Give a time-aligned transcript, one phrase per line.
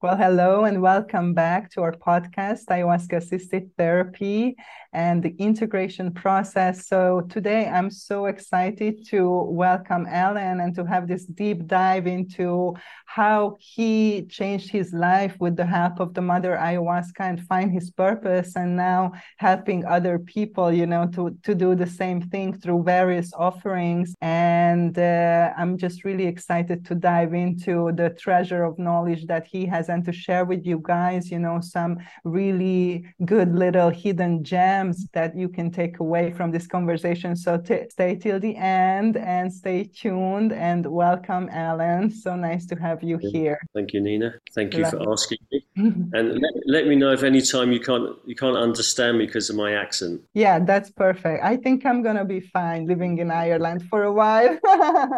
[0.00, 4.54] Well, hello and welcome back to our podcast, Ayahuasca Assisted Therapy
[4.92, 6.86] and the Integration Process.
[6.86, 12.76] So, today I'm so excited to welcome Alan and to have this deep dive into
[13.06, 17.90] how he changed his life with the help of the Mother Ayahuasca and find his
[17.90, 22.84] purpose, and now helping other people, you know, to, to do the same thing through
[22.84, 24.14] various offerings.
[24.20, 29.55] And uh, I'm just really excited to dive into the treasure of knowledge that he
[29.64, 35.08] has and to share with you guys, you know, some really good little hidden gems
[35.14, 37.34] that you can take away from this conversation.
[37.34, 42.10] So t- stay till the end and stay tuned and welcome, Alan.
[42.10, 43.58] So nice to have you here.
[43.74, 44.34] Thank you, Nina.
[44.54, 45.64] Thank you for asking me.
[45.76, 49.50] and let, let, me know if any time you can't you can't understand me because
[49.50, 50.22] of my accent.
[50.32, 51.44] Yeah, that's perfect.
[51.44, 54.58] I think I'm gonna be fine living in Ireland for a while.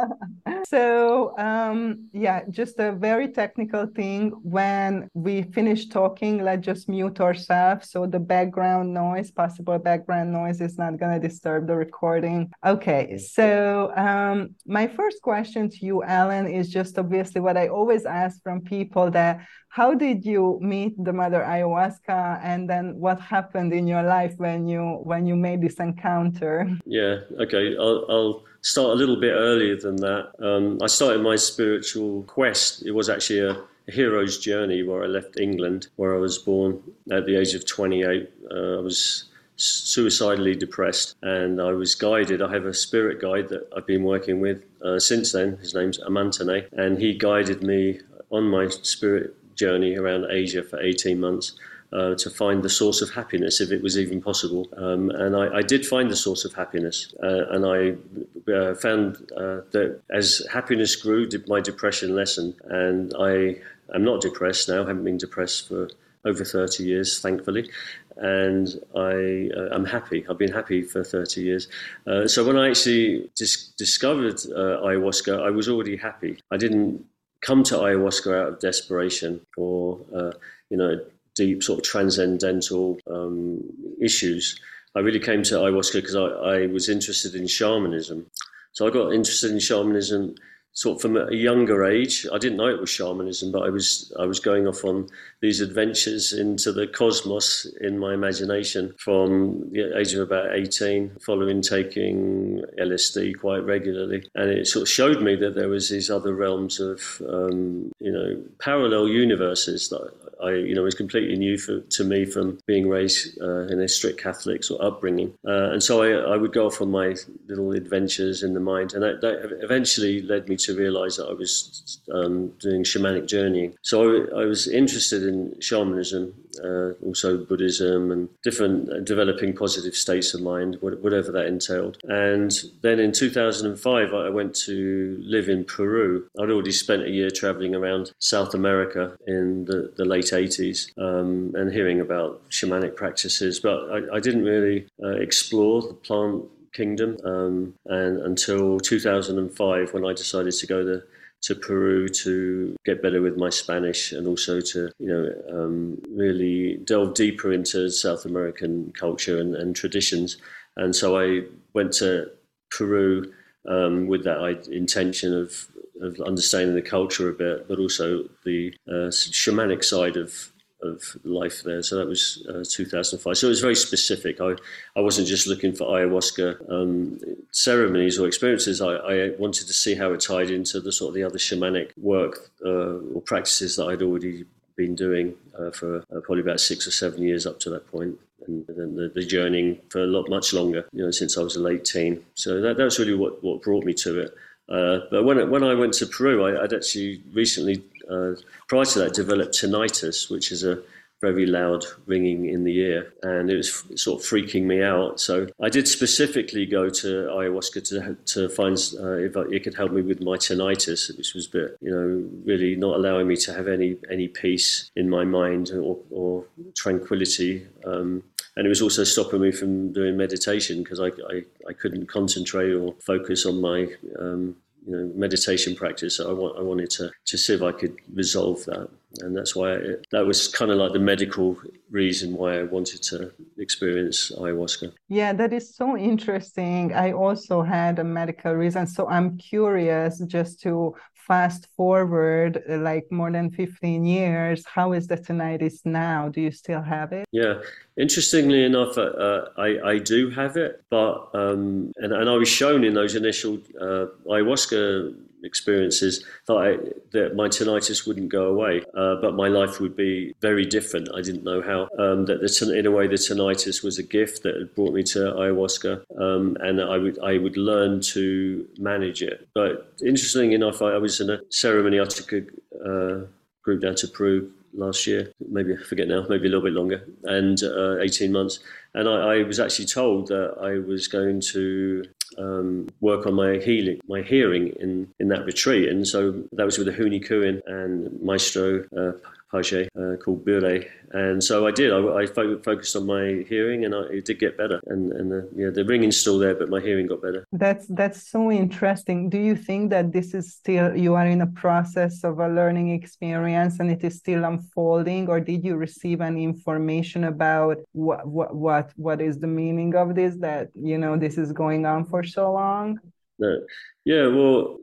[0.68, 4.27] so um, yeah, just a very technical thing.
[4.42, 10.60] When we finish talking, let's just mute ourselves so the background noise, possible background noise,
[10.60, 12.50] is not gonna disturb the recording.
[12.64, 18.04] Okay, so um, my first question to you, Alan, is just obviously what I always
[18.06, 19.40] ask from people that
[19.70, 24.66] how did you meet the mother ayahuasca and then what happened in your life when
[24.66, 26.66] you when you made this encounter?
[26.86, 30.32] Yeah okay i'll, I'll start a little bit earlier than that.
[30.40, 32.84] Um, i started my spiritual quest.
[32.84, 36.82] It was actually a, a, hero's journey where i left england where i was born
[37.10, 42.40] at the age of 28 uh, i was suicidally depressed and I was guided.
[42.40, 45.56] I have a spirit guide that I've been working with uh, since then.
[45.56, 48.00] His name's Amantane and he guided me
[48.30, 51.58] on my spirit journey around Asia for 18 months.
[51.90, 54.68] Uh, to find the source of happiness, if it was even possible.
[54.76, 57.14] Um, and I, I, did find the source of happiness.
[57.22, 62.56] Uh, and I uh, found uh, that as happiness grew, my depression lessened.
[62.68, 63.56] And I
[63.94, 65.88] am not depressed now, I haven't been depressed for
[66.24, 67.70] over 30 years, thankfully.
[68.16, 70.26] And I uh, happy.
[70.28, 71.68] I've been happy for 30 years.
[72.06, 76.38] Uh, so when I actually dis- discovered ayahuasca, I was already happy.
[76.50, 77.04] I didn't
[77.40, 80.32] come to ayahuasca out of desperation or uh,
[80.70, 81.00] you know
[81.34, 83.62] deep sort of transcendental um,
[84.00, 84.60] issues.
[84.96, 88.26] I really came to ayahuasca because I, I, was interested in shamanism.
[88.72, 90.34] So I got interested in shamanism
[90.78, 92.24] sort of from a younger age.
[92.32, 95.08] I didn't know it was shamanism, but I was I was going off on
[95.40, 101.62] these adventures into the cosmos in my imagination from the age of about 18, following
[101.62, 106.32] taking LSD quite regularly, and it sort of showed me that there was these other
[106.32, 110.12] realms of um, you know parallel universes that
[110.42, 113.88] I, you know, was completely new for, to me from being raised uh, in a
[113.88, 115.34] strict Catholic sort of upbringing.
[115.46, 117.16] Uh, and so I, I, would go off on my
[117.46, 121.32] little adventures in the mind, and that, that eventually led me to realize that I
[121.32, 123.74] was um, doing shamanic journeying.
[123.82, 129.94] So I, I, was interested in shamanism, uh, also Buddhism, and different uh, developing positive
[129.94, 131.98] states of mind, whatever that entailed.
[132.04, 132.52] And
[132.82, 136.26] then in 2005, I went to live in Peru.
[136.40, 141.52] I'd already spent a year traveling around South America in the, the late 80s um,
[141.54, 147.16] and hearing about shamanic practices, but I, I didn't really uh, explore the plant kingdom
[147.24, 151.02] um, and until 2005 when I decided to go to
[151.42, 156.78] to Peru to get better with my Spanish and also to you know um, really
[156.84, 160.36] delve deeper into South American culture and, and traditions.
[160.76, 161.42] And so I
[161.74, 162.30] went to
[162.70, 163.32] Peru
[163.68, 165.68] um, with that intention of
[166.00, 170.52] of understanding the culture a bit, but also the uh, shamanic side of
[170.82, 171.82] of life there.
[171.82, 173.36] So that was uh, 2005.
[173.36, 174.40] So it was very specific.
[174.40, 174.54] I,
[174.96, 177.18] I wasn't just looking for ayahuasca um,
[177.50, 178.80] ceremonies or experiences.
[178.80, 181.90] I, I, wanted to see how it tied into the sort of the other shamanic
[181.96, 184.44] work uh, or practices that I'd already
[184.76, 188.18] been doing uh, for uh, probably about six or seven years up to that point.
[188.46, 191.56] And then the, the journeying for a lot much longer, you know, since I was
[191.56, 192.24] a late teen.
[192.34, 194.34] So that, that was really what, what brought me to it.
[194.68, 198.32] Uh, but when when I went to Peru, I, would actually recently, uh,
[198.68, 200.82] prior to that, developed tinnitus, which is a
[201.20, 205.18] very loud ringing in the ear, and it was sort of freaking me out.
[205.18, 209.92] So I did specifically go to ayahuasca to to find uh, if it could help
[209.92, 213.54] me with my tinnitus, which was a bit, you know, really not allowing me to
[213.54, 216.44] have any any peace in my mind or, or
[216.74, 217.66] tranquility.
[217.84, 218.22] Um,
[218.56, 222.72] and it was also stopping me from doing meditation because I, I, I, couldn't concentrate
[222.72, 223.86] or focus on my
[224.18, 226.20] um, you know meditation practice.
[226.20, 228.88] I, want, I wanted to, to see if I could resolve that,
[229.20, 231.56] and that's why it, that was kind of like the medical
[231.90, 234.92] reason why I wanted to experience ayahuasca.
[235.08, 236.94] Yeah, that is so interesting.
[236.94, 240.94] I also had a medical reason, so I'm curious just to
[241.28, 246.28] fast forward uh, like more than 15 years, how is the tinnitus now?
[246.30, 247.26] Do you still have it?
[247.30, 247.60] Yeah,
[247.98, 252.48] interestingly enough, uh, uh, I, I do have it, but um, and, and I was
[252.48, 255.14] shown in those initial uh, ayahuasca
[255.44, 256.76] experiences that, I,
[257.12, 261.08] that my tinnitus wouldn't go away, uh, but my life would be very different.
[261.14, 261.82] I didn't know how.
[261.98, 265.02] Um, that the, in a way, the tinnitus was a gift that had brought me
[265.04, 269.48] to ayahuasca, um, and I would I would learn to manage it.
[269.54, 272.00] But interesting enough, I, I was in a ceremony.
[272.00, 272.42] I took a
[272.84, 273.26] uh,
[273.62, 277.06] group down to Peru last year, maybe I forget now, maybe a little bit longer,
[277.24, 278.60] and uh, 18 months.
[278.94, 282.04] And I, I, was actually told that I was going to
[282.38, 285.88] um, work on my healing, my hearing in, in that retreat.
[285.88, 289.12] And so that was with the Huni Kuin and Maestro uh,
[289.50, 290.84] Paget uh, called Bure.
[291.12, 291.92] And so I did.
[291.92, 294.80] I, I fo- focused on my hearing, and I, it did get better.
[294.86, 297.44] And and the, yeah, the ringing's still there, but my hearing got better.
[297.52, 299.30] That's that's so interesting.
[299.30, 302.90] Do you think that this is still you are in a process of a learning
[302.90, 308.54] experience, and it is still unfolding, or did you receive any information about what what
[308.54, 310.36] what what is the meaning of this?
[310.36, 312.98] That you know this is going on for so long.
[313.38, 313.60] No.
[314.04, 314.78] Yeah, well,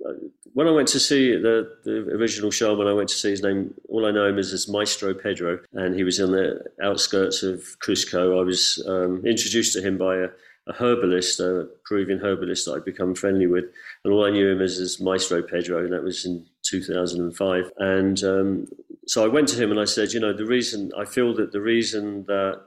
[0.54, 3.74] when I went to see the, the original shaman, I went to see his name.
[3.90, 7.62] All I know him as is Maestro Pedro, and he was on the outskirts of
[7.86, 8.40] Cusco.
[8.40, 10.28] I was um, introduced to him by a,
[10.68, 13.66] a, herbalist, a Peruvian herbalist that I'd become friendly with,
[14.04, 17.72] and all I knew him as is Maestro Pedro, and that was in 2005.
[17.78, 18.68] And um,
[19.08, 21.52] so I went to him and I said, you know, the reason I feel that
[21.52, 22.62] the reason that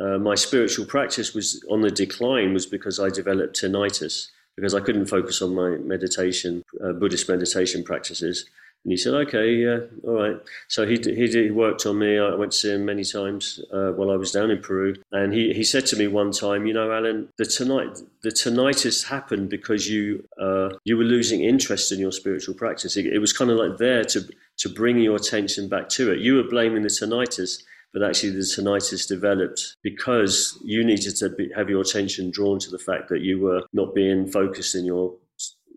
[0.00, 4.80] uh, my spiritual practice was on the decline was because I developed tinnitus because I
[4.80, 8.44] couldn't focus on my meditation, uh, Buddhist meditation practices.
[8.84, 10.36] And he said, "Okay, yeah, all right."
[10.68, 12.18] So he he, he worked on me.
[12.18, 15.34] I went to see him many times uh, while I was down in Peru, and
[15.34, 19.48] he, he said to me one time, "You know, Alan, the tonight the tinnitus happened
[19.50, 22.96] because you uh, you were losing interest in your spiritual practice.
[22.96, 24.20] It, it was kind of like there to
[24.58, 26.20] to bring your attention back to it.
[26.20, 27.62] You were blaming the tinnitus."
[27.92, 32.70] But actually the tinnitus developed because you needed to be, have your attention drawn to
[32.70, 35.14] the fact that you were not being focused in your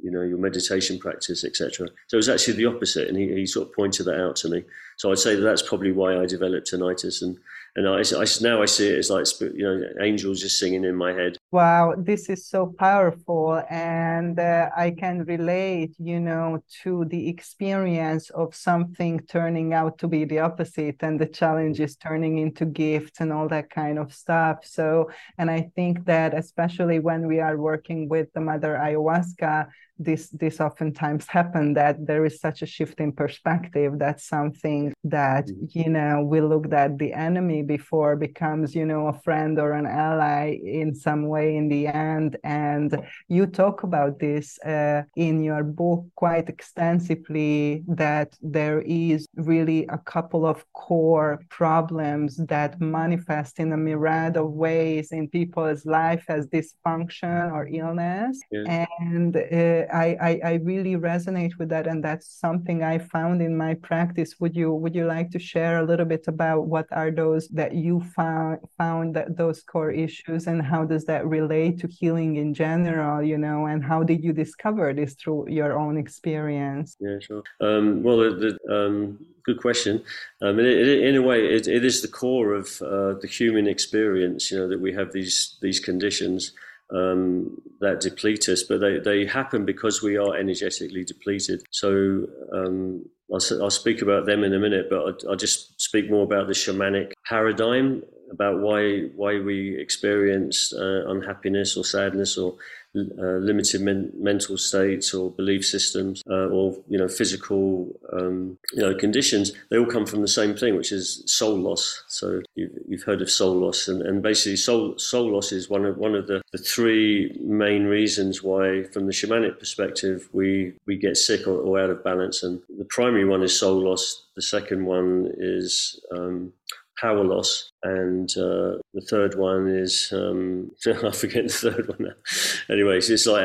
[0.04, 3.46] you know your meditation practice etc so it was actually the opposite and he, he
[3.46, 4.64] sort of pointed that out to me.
[4.98, 7.38] So i'd say that that's probably why i developed tinnitus and
[7.76, 10.96] and I, I, now I see it as like you know angels just singing in
[10.96, 11.38] my head.
[11.52, 18.30] Wow, this is so powerful, and uh, I can relate, you know, to the experience
[18.32, 23.32] of something turning out to be the opposite, and the challenges turning into gifts and
[23.32, 24.66] all that kind of stuff.
[24.66, 29.68] So, and I think that especially when we are working with the mother ayahuasca,
[30.04, 35.46] this this oftentimes happen that there is such a shift in perspective that something that
[35.48, 35.66] mm-hmm.
[35.80, 39.86] you know we looked at the enemy before becomes you know a friend or an
[39.86, 45.64] ally in some way in the end and you talk about this uh, in your
[45.64, 53.72] book quite extensively that there is really a couple of core problems that manifest in
[53.74, 58.86] a myriad of ways in people's life as dysfunction or illness yeah.
[59.00, 63.56] and uh, I, I, I really resonate with that, and that's something I found in
[63.58, 64.36] my practice.
[64.40, 67.74] Would you would you like to share a little bit about what are those that
[67.74, 72.54] you found found that those core issues, and how does that relate to healing in
[72.54, 73.22] general?
[73.22, 76.96] You know, and how did you discover this through your own experience?
[77.00, 77.44] Yeah, sure.
[77.60, 80.04] Um, well, the, the um, good question.
[80.42, 84.52] Um, it, in a way, it, it is the core of uh, the human experience.
[84.52, 86.54] You know that we have these these conditions
[86.94, 91.64] um, that deplete us, but they, they happen because we are energetically depleted.
[91.72, 96.10] So um, I'll, I'll, speak about them in a minute, but I'll, I'll, just speak
[96.12, 102.56] more about the shamanic paradigm, about why why we experience uh, unhappiness or sadness or
[102.96, 108.82] uh, limited men- mental states or belief systems uh, or you know physical um, you
[108.82, 112.04] know conditions they all come from the same thing which is soul loss.
[112.08, 115.86] So you've, you've heard of soul loss and, and basically soul soul loss is one
[115.86, 120.98] of one of the, the three main reasons why from the shamanic perspective we we
[120.98, 122.44] get sick or, or out of balance.
[122.44, 124.28] And the primary one is soul loss.
[124.36, 126.54] The second one is um,
[127.02, 132.74] power loss, and uh, the third one is um, I forget the third one now.
[132.74, 133.44] Anyways, it's like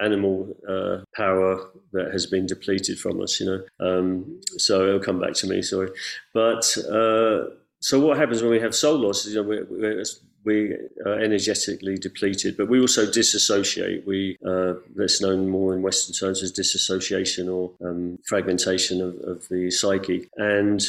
[0.00, 3.62] animal uh, power that has been depleted from us, you know.
[3.80, 5.62] Um, so it'll come back to me.
[5.62, 5.90] Sorry,
[6.34, 7.50] but uh,
[7.80, 9.26] so what happens when we have soul loss?
[9.26, 10.04] You know, we, we,
[10.44, 10.76] we
[11.06, 14.06] are energetically depleted, but we also disassociate.
[14.06, 19.48] We uh, that's known more in Western terms as disassociation or um, fragmentation of, of
[19.48, 20.28] the psyche.
[20.36, 20.82] And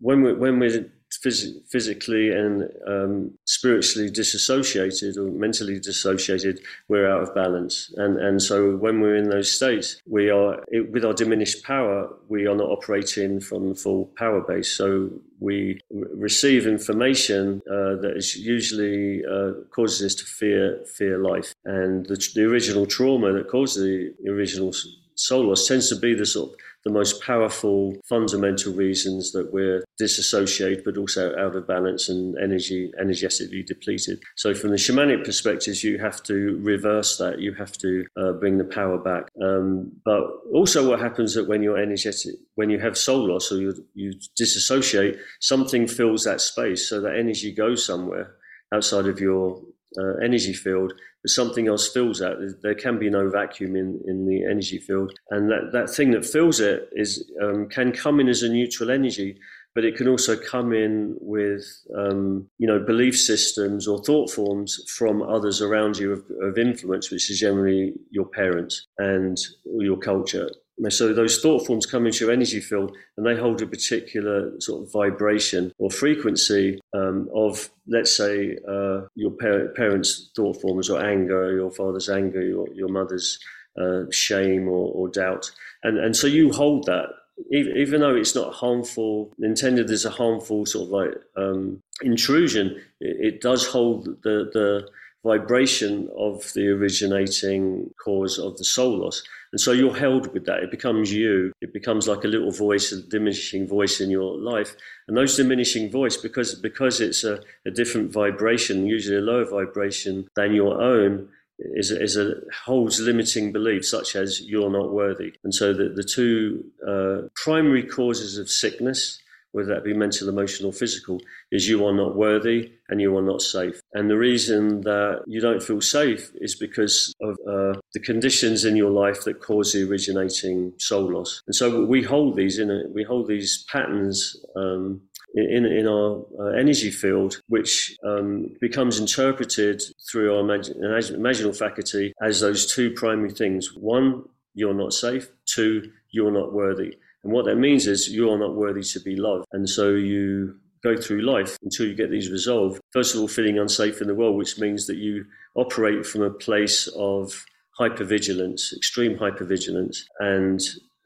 [0.00, 0.90] when we when we're
[1.24, 7.92] phys- physically and um, spiritually disassociated or mentally dissociated, we're out of balance.
[7.96, 12.46] And and so when we're in those states, we are with our diminished power, we
[12.46, 14.70] are not operating from the full power base.
[14.70, 21.54] So we receive information uh, that is usually uh, causes us to fear fear life,
[21.64, 24.72] and the, the original trauma that causes the original
[25.16, 29.84] soul loss tends to be the sort of the most powerful fundamental reasons that we're
[29.98, 34.20] disassociated but also out of balance and energy energetically depleted.
[34.36, 37.40] So from the shamanic perspectives you have to reverse that.
[37.40, 39.28] You have to uh, bring the power back.
[39.40, 43.58] Um, but also what happens that when you're energetic when you have soul loss or
[43.58, 46.88] you, you disassociate something fills that space.
[46.88, 48.34] So that energy goes somewhere
[48.72, 49.62] outside of your
[49.98, 52.56] uh, energy field but something else fills that.
[52.62, 55.16] There can be no vacuum in, in the energy field.
[55.30, 58.90] And that, that thing that fills it is um, can come in as a neutral
[58.90, 59.38] energy,
[59.74, 61.64] but it can also come in with
[61.96, 67.10] um, you know belief systems or thought forms from others around you of, of influence,
[67.10, 69.38] which is generally your parents and
[69.72, 70.50] or your culture.
[70.88, 74.82] So those thought forms come into your energy field and they hold a particular sort
[74.82, 81.04] of vibration or frequency um, of, let's say, uh, your par- parents' thought forms or
[81.04, 83.38] anger, your father's anger, your, your mother's
[83.80, 85.50] uh, shame or, or, doubt.
[85.82, 87.06] And, and so you hold that,
[87.50, 93.40] even, though it's not harmful, intended as a harmful sort of like um, intrusion, it
[93.40, 94.88] does hold the, the
[95.24, 99.22] vibration of the originating cause of the soul loss.
[99.52, 100.62] And so you're held with that.
[100.62, 101.52] It becomes you.
[101.60, 104.74] It becomes like a little voice, a diminishing voice in your life.
[105.06, 110.26] And those diminishing voice, because because it's a, a different vibration, usually a lower vibration
[110.34, 115.34] than your own, is is a holds limiting beliefs such as you're not worthy.
[115.44, 119.20] And so the, the two uh, primary causes of sickness
[119.52, 123.40] whether that be mental, emotional, physical, is you are not worthy and you are not
[123.40, 123.80] safe.
[123.94, 128.76] And the reason that you don't feel safe is because of uh, the conditions in
[128.76, 131.42] your life that cause the originating soul loss.
[131.46, 134.36] And so we hold these in a, we hold these patterns.
[134.56, 135.02] Um,
[135.34, 142.12] in, in our uh, energy field, which um, becomes interpreted through our imag- imaginal faculty
[142.22, 143.74] as those two primary things.
[143.74, 145.30] One, you're not safe.
[145.46, 146.96] Two, you're not worthy.
[147.24, 149.46] And what that means is you are not worthy to be loved.
[149.52, 152.80] And so you go through life until you get these resolved.
[152.92, 155.24] First of all, feeling unsafe in the world, which means that you
[155.54, 157.44] operate from a place of
[157.78, 160.60] hypervigilance, extreme hypervigilance, and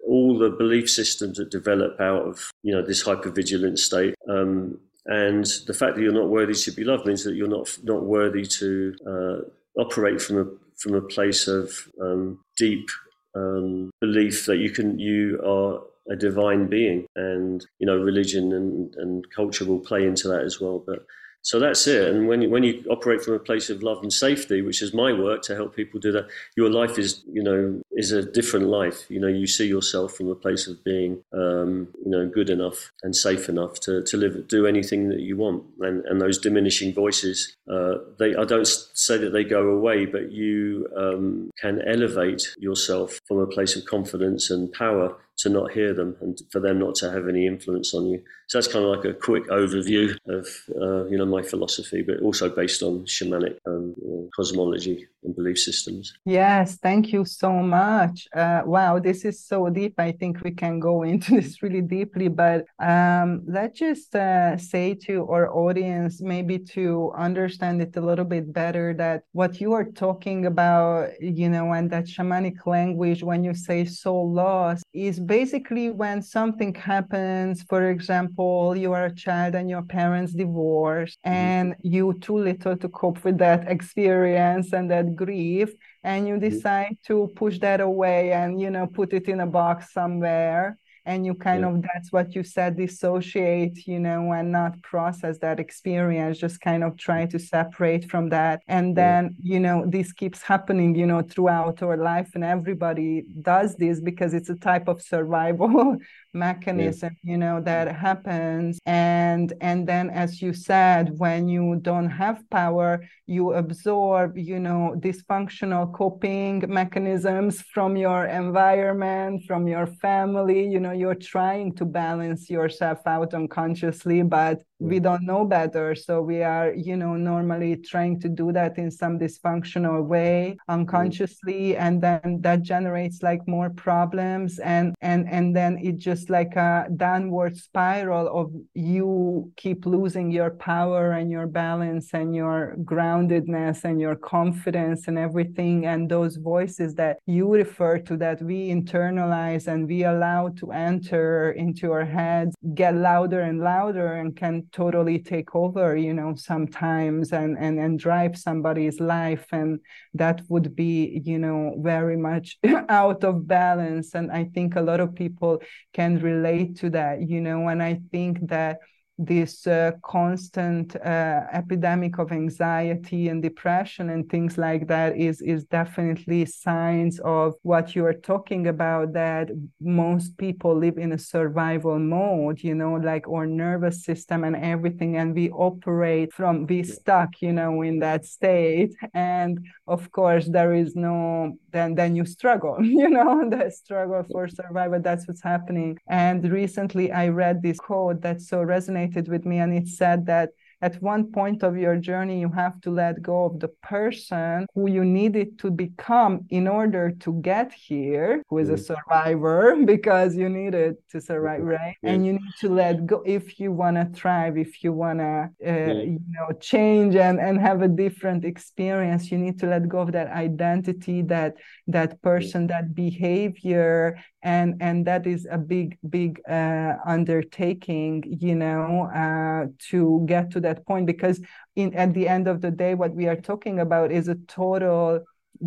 [0.06, 4.14] all the belief systems that develop out of you know this hypervigilance state.
[4.28, 7.68] Um, and the fact that you're not worthy to be loved means that you're not
[7.85, 10.46] not worthy to uh, operate from a
[10.78, 12.88] from a place of um, deep
[13.35, 18.95] um, belief that you can you are a divine being, and you know, religion and,
[18.97, 20.83] and culture will play into that as well.
[20.85, 21.07] But
[21.47, 22.09] so that's it.
[22.09, 24.93] And when you, when you operate from a place of love and safety, which is
[24.93, 28.67] my work to help people do that, your life is you know is a different
[28.67, 29.09] life.
[29.09, 32.91] You know, you see yourself from a place of being um, you know good enough
[33.05, 35.63] and safe enough to, to live do anything that you want.
[35.79, 40.33] And and those diminishing voices, uh, they I don't say that they go away, but
[40.33, 45.93] you um, can elevate yourself from a place of confidence and power to not hear
[45.93, 48.23] them and for them not to have any influence on you.
[48.49, 50.47] So that's kind of like a quick overview of
[50.81, 53.95] uh, you know my philosophy, but also based on shamanic um,
[54.35, 56.14] cosmology and belief systems.
[56.25, 58.28] Yes, thank you so much.
[58.35, 59.95] Uh, wow, this is so deep.
[59.99, 64.95] I think we can go into this really deeply, but um, let's just uh, say
[65.07, 69.85] to our audience, maybe to understand it a little bit better, that what you are
[69.85, 75.90] talking about, you know, and that shamanic language, when you say soul loss, is basically
[75.90, 81.35] when something happens, for example, you are a child and your parents divorce, mm-hmm.
[81.35, 86.49] and you too little to cope with that experience and that grief, and you mm-hmm.
[86.49, 91.25] decide to push that away and you know put it in a box somewhere and
[91.25, 91.69] you kind yeah.
[91.69, 96.83] of that's what you said dissociate you know and not process that experience just kind
[96.85, 99.55] of try to separate from that and then yeah.
[99.55, 104.35] you know this keeps happening you know throughout our life and everybody does this because
[104.35, 105.97] it's a type of survival
[106.37, 107.31] mechanism yeah.
[107.33, 107.99] you know that mm-hmm.
[107.99, 108.78] happens.
[108.87, 114.95] And and then as you said when you don't have power you absorb you know
[114.99, 120.66] dysfunctional coping mechanisms from your environment from your family.
[120.66, 125.05] You know you're trying to balance yourself out unconsciously but we mm-hmm.
[125.05, 125.95] don't know better.
[125.95, 130.73] So we are you know normally trying to do that in some dysfunctional way mm-hmm.
[130.73, 131.76] unconsciously.
[131.76, 134.59] And then that generates like more problems.
[134.59, 140.50] And and and then it just like a downward spiral of you keep losing your
[140.50, 145.87] power and your balance and your groundedness and your confidence and everything.
[145.87, 151.52] And those voices that you refer to that we internalize and we allow to enter
[151.52, 157.33] into our heads get louder and louder and can totally take over you know sometimes
[157.33, 159.47] and and and drive somebody's life.
[159.52, 159.80] And
[160.14, 164.14] that would be you know very much out of balance.
[164.14, 165.61] And i think a lot of people
[165.92, 168.79] can relate to that you know and i think that
[169.18, 175.64] this uh, constant uh, epidemic of anxiety and depression and things like that is is
[175.64, 179.49] definitely signs of what you are talking about that
[179.80, 185.16] most people live in a survival mode you know like our nervous system and everything
[185.16, 188.94] and we operate from we stuck you know in that state.
[189.14, 194.49] And of course there is no then then you struggle you know the struggle for
[194.49, 195.00] survival.
[195.00, 195.99] That's what's happening.
[196.06, 198.62] And recently i read this quote that so
[199.07, 200.51] resonated with me and it said that
[200.83, 204.91] at one point of your journey you have to let go of the person who
[204.91, 208.95] you needed to become in order to get here who is a mm-hmm.
[208.95, 211.69] survivor because you needed to survive mm-hmm.
[211.69, 211.97] right?
[212.03, 215.51] And you need to let go if you want to thrive if you want to
[215.67, 219.31] uh, you know change and and have a different experience.
[219.31, 221.55] You need to let go of that identity that
[221.87, 229.11] that person that behavior and and that is a big big uh, undertaking you know
[229.23, 231.41] uh, to get to that point because
[231.75, 235.21] in at the end of the day what we are talking about is a total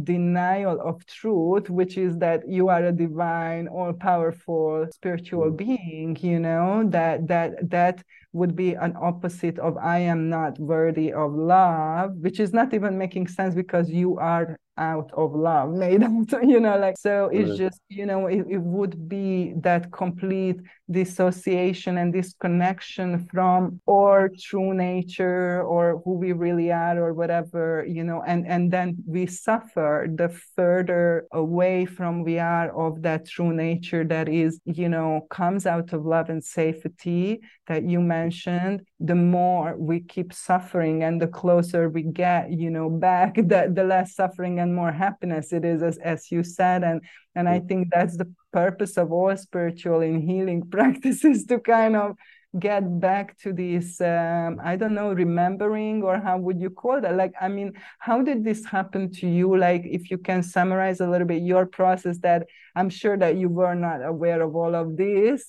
[0.04, 5.58] denial of truth which is that you are a divine all powerful spiritual mm.
[5.58, 11.12] being you know that that that would be an opposite of i am not worthy
[11.12, 16.04] of love which is not even making sense because you are out of love made
[16.04, 20.58] out you know like so it's just you know it, it would be that complete
[20.92, 28.04] dissociation and disconnection from our true nature or who we really are or whatever you
[28.04, 33.54] know and and then we suffer the further away from we are of that true
[33.54, 39.16] nature that is you know comes out of love and safety that you mentioned the
[39.16, 44.16] more we keep suffering and the closer we get you know back the, the less
[44.16, 46.84] suffering and more happiness it is as, as you said.
[46.84, 47.02] And
[47.36, 52.16] and i think that's the purpose of all spiritual and healing practices to kind of
[52.58, 57.16] get back to this um, i don't know remembering or how would you call that?
[57.16, 59.56] Like i mean how did this happen to you?
[59.56, 63.50] Like if you can summarize a little bit your process that i'm sure that you
[63.50, 65.46] were not aware of all of this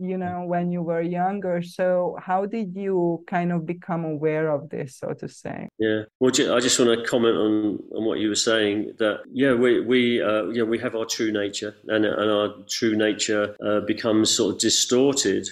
[0.00, 1.62] you know when you were younger.
[1.62, 5.68] So how did you kind of become aware of this so to say?
[5.78, 6.02] Yeah.
[6.18, 9.80] Well i just want to comment on on what you were saying that yeah we
[9.80, 14.30] we uh, yeah we have our true nature and, and our true nature uh, becomes
[14.30, 15.48] sort of distorted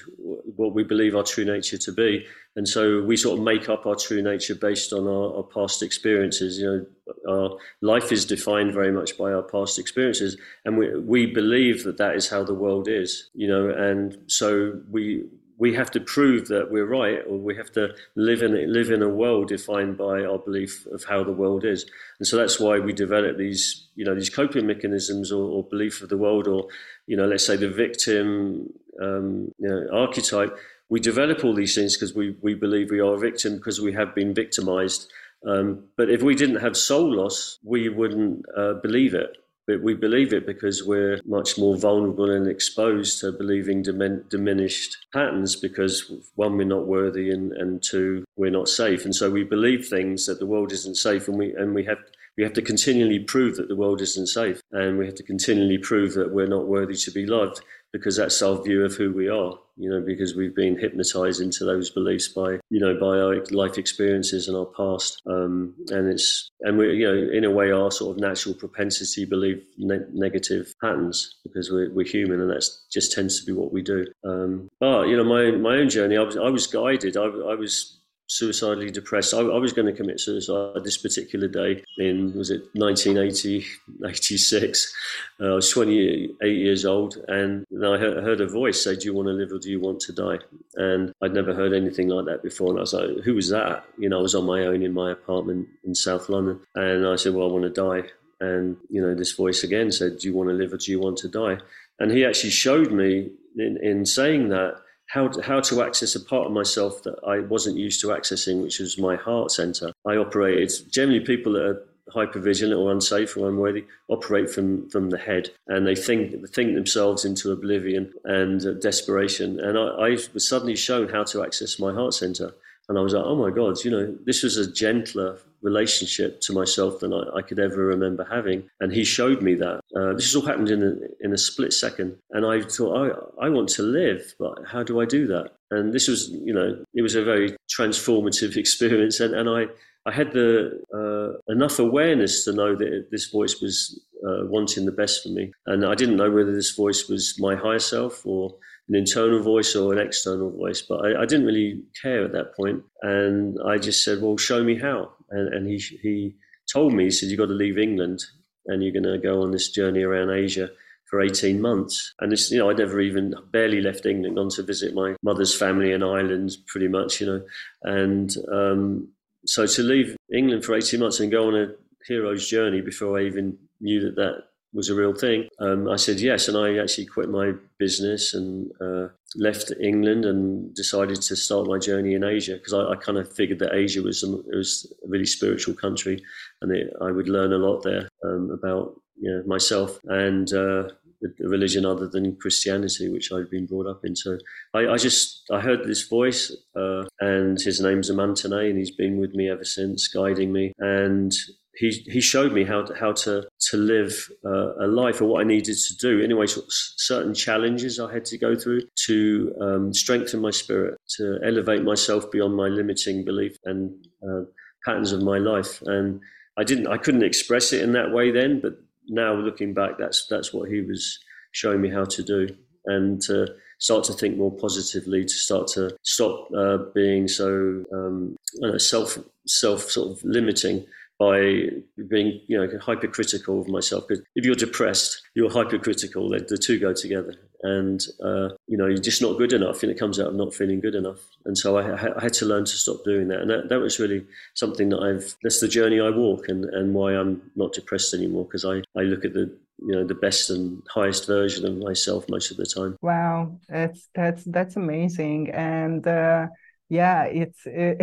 [0.57, 2.27] what we believe our true nature to be.
[2.57, 5.83] And so we sort of make up our true nature based on our, our, past
[5.83, 6.59] experiences.
[6.59, 6.87] You know,
[7.29, 11.99] our life is defined very much by our past experiences, and we we believe that
[11.99, 13.31] that is how the world is.
[13.35, 15.27] You know, and so we
[15.61, 19.03] we have to prove that we're right, or we have to live in live in
[19.03, 21.85] a world defined by our belief of how the world is.
[22.19, 26.03] And so that's why we develop these, you know, these coping mechanisms or, or belief
[26.03, 26.67] of the world, or
[27.11, 30.57] you know, let's say the victim um, you know, archetype,
[30.89, 33.93] we develop all these things because we, we believe we are a victim because we
[33.95, 35.11] have been victimized.
[35.45, 39.39] Um, but if we didn't have soul loss, we wouldn't uh, believe it.
[39.67, 44.97] But we believe it because we're much more vulnerable and exposed to believing dimin- diminished
[45.13, 49.05] patterns because one, we're not worthy, and, and two, we're not safe.
[49.05, 51.99] And so we believe things that the world isn't safe, and we and we have
[52.37, 55.79] we have to continually prove that the world isn't safe, and we have to continually
[55.79, 57.61] prove that we're not worthy to be loved
[57.93, 61.65] because that's our view of who we are, you know, because we've been hypnotized into
[61.65, 65.21] those beliefs by, you know, by our life experiences and our past.
[65.27, 69.25] Um, and it's, and we, you know, in a way, our sort of natural propensity
[69.25, 73.73] believe ne- negative patterns because we're, we're human and that just tends to be what
[73.73, 74.07] we do.
[74.25, 77.17] Um, but, you know, my, my own journey, I was, I was guided.
[77.17, 78.00] I, I was
[78.41, 79.35] suicidally depressed.
[79.35, 83.67] I, I, was going to commit suicide this particular day in, was it 1980,
[84.05, 84.95] 86?
[85.39, 89.15] Uh, I was 28 years old and I heard, heard, a voice say, Do you
[89.15, 90.39] want to live or do you want to die?
[90.77, 92.71] And I'd never heard anything like that before.
[92.71, 93.85] And I was like, Who was that?
[93.99, 96.61] You know, I was on my own in my apartment in South London.
[96.75, 98.09] And I said, Well, I want to die.
[98.41, 100.99] And, you know, this voice again said, Do you want to live or do you
[100.99, 101.59] want to die?
[101.99, 106.21] And he actually showed me in, in saying that, how to, how to access a
[106.21, 109.93] part of myself that I wasn't used to accessing, which was my heart center.
[110.07, 111.83] I operated generally people that are
[112.15, 117.25] hypervigilant or unsafe or unworthy operate from from the head and they think think themselves
[117.25, 121.93] into oblivion and uh, desperation and I, I was suddenly shown how to access my
[121.93, 122.53] heart center
[122.91, 126.53] and I was like, oh my God, you know, this was a gentler relationship to
[126.53, 128.69] myself than I, I could ever remember having.
[128.81, 129.81] And he showed me that.
[129.95, 132.17] Uh, this all happened in a, in a split second.
[132.33, 135.53] And I thought, I, I want to live, but how do I do that?
[135.71, 139.21] And this was, you know, it was a very transformative experience.
[139.21, 139.67] And, and I,
[140.07, 144.93] I had the uh, enough awareness to know that this voice was uh, wanting the
[144.93, 148.57] best for me, and I didn't know whether this voice was my higher self or
[148.89, 152.57] an internal voice or an external voice, but I, I, didn't really care at that
[152.57, 152.83] point.
[153.03, 156.35] And I just said, "Well, show me how." And, and he he
[156.73, 158.25] told me, he said, "You've got to leave England,
[158.67, 160.71] and you're going to go on this journey around Asia."
[161.11, 162.15] For 18 months.
[162.21, 165.53] And this, you know, I'd never even barely left England, gone to visit my mother's
[165.53, 167.43] family in Ireland, pretty much, you know.
[167.83, 169.09] And um,
[169.47, 171.75] so to leave England for 18 months and go on a
[172.07, 175.49] hero's journey before I even knew that that was a real thing.
[175.59, 180.75] Um, I said yes, and I actually quit my business and uh, left England and
[180.75, 184.03] decided to start my journey in Asia because I, I, kind of figured that Asia
[184.03, 186.23] was a, was a really spiritual country,
[186.63, 190.89] and it, I would learn a lot there um, about you know, myself and uh,
[191.23, 194.17] a religion other than Christianity, which I'd been brought up in.
[194.17, 194.39] So
[194.75, 199.19] I, I just I heard this voice, uh, and his name's Amantane, and he's been
[199.19, 200.73] with me ever since, guiding me.
[200.79, 201.33] And
[201.77, 205.41] he he showed me how to, how to to live uh, a life or what
[205.41, 206.23] I needed to do.
[206.23, 211.83] Anyway, certain challenges I had to go through to um, strengthen my spirit, to elevate
[211.83, 214.43] myself beyond my limiting belief and uh,
[214.85, 215.83] patterns of my life.
[215.83, 216.21] And
[216.57, 218.75] I didn't, I couldn't express it in that way then, but
[219.11, 221.19] now looking back, that's that's what he was
[221.53, 222.49] showing me how to do,
[222.87, 228.37] and to start to think more positively, to start to stop uh, being so um,
[228.61, 230.87] know, self self sort of limiting
[231.21, 231.67] by
[232.09, 234.09] being you know hypercritical of myself.
[234.09, 236.29] Because if you're depressed you're hypercritical.
[236.29, 237.35] The, the two go together.
[237.63, 240.55] And uh, you know you're just not good enough and it comes out of not
[240.55, 241.19] feeling good enough.
[241.45, 243.41] And so I, I, had to learn to stop doing that.
[243.41, 246.95] And that, that was really something that I've that's the journey I walk and, and
[246.95, 250.49] why I'm not depressed anymore because I, I look at the you know the best
[250.49, 252.97] and highest version of myself most of the time.
[253.03, 253.59] Wow.
[253.69, 255.51] That's that's that's amazing.
[255.51, 256.47] And uh
[256.91, 257.95] yeah it's uh,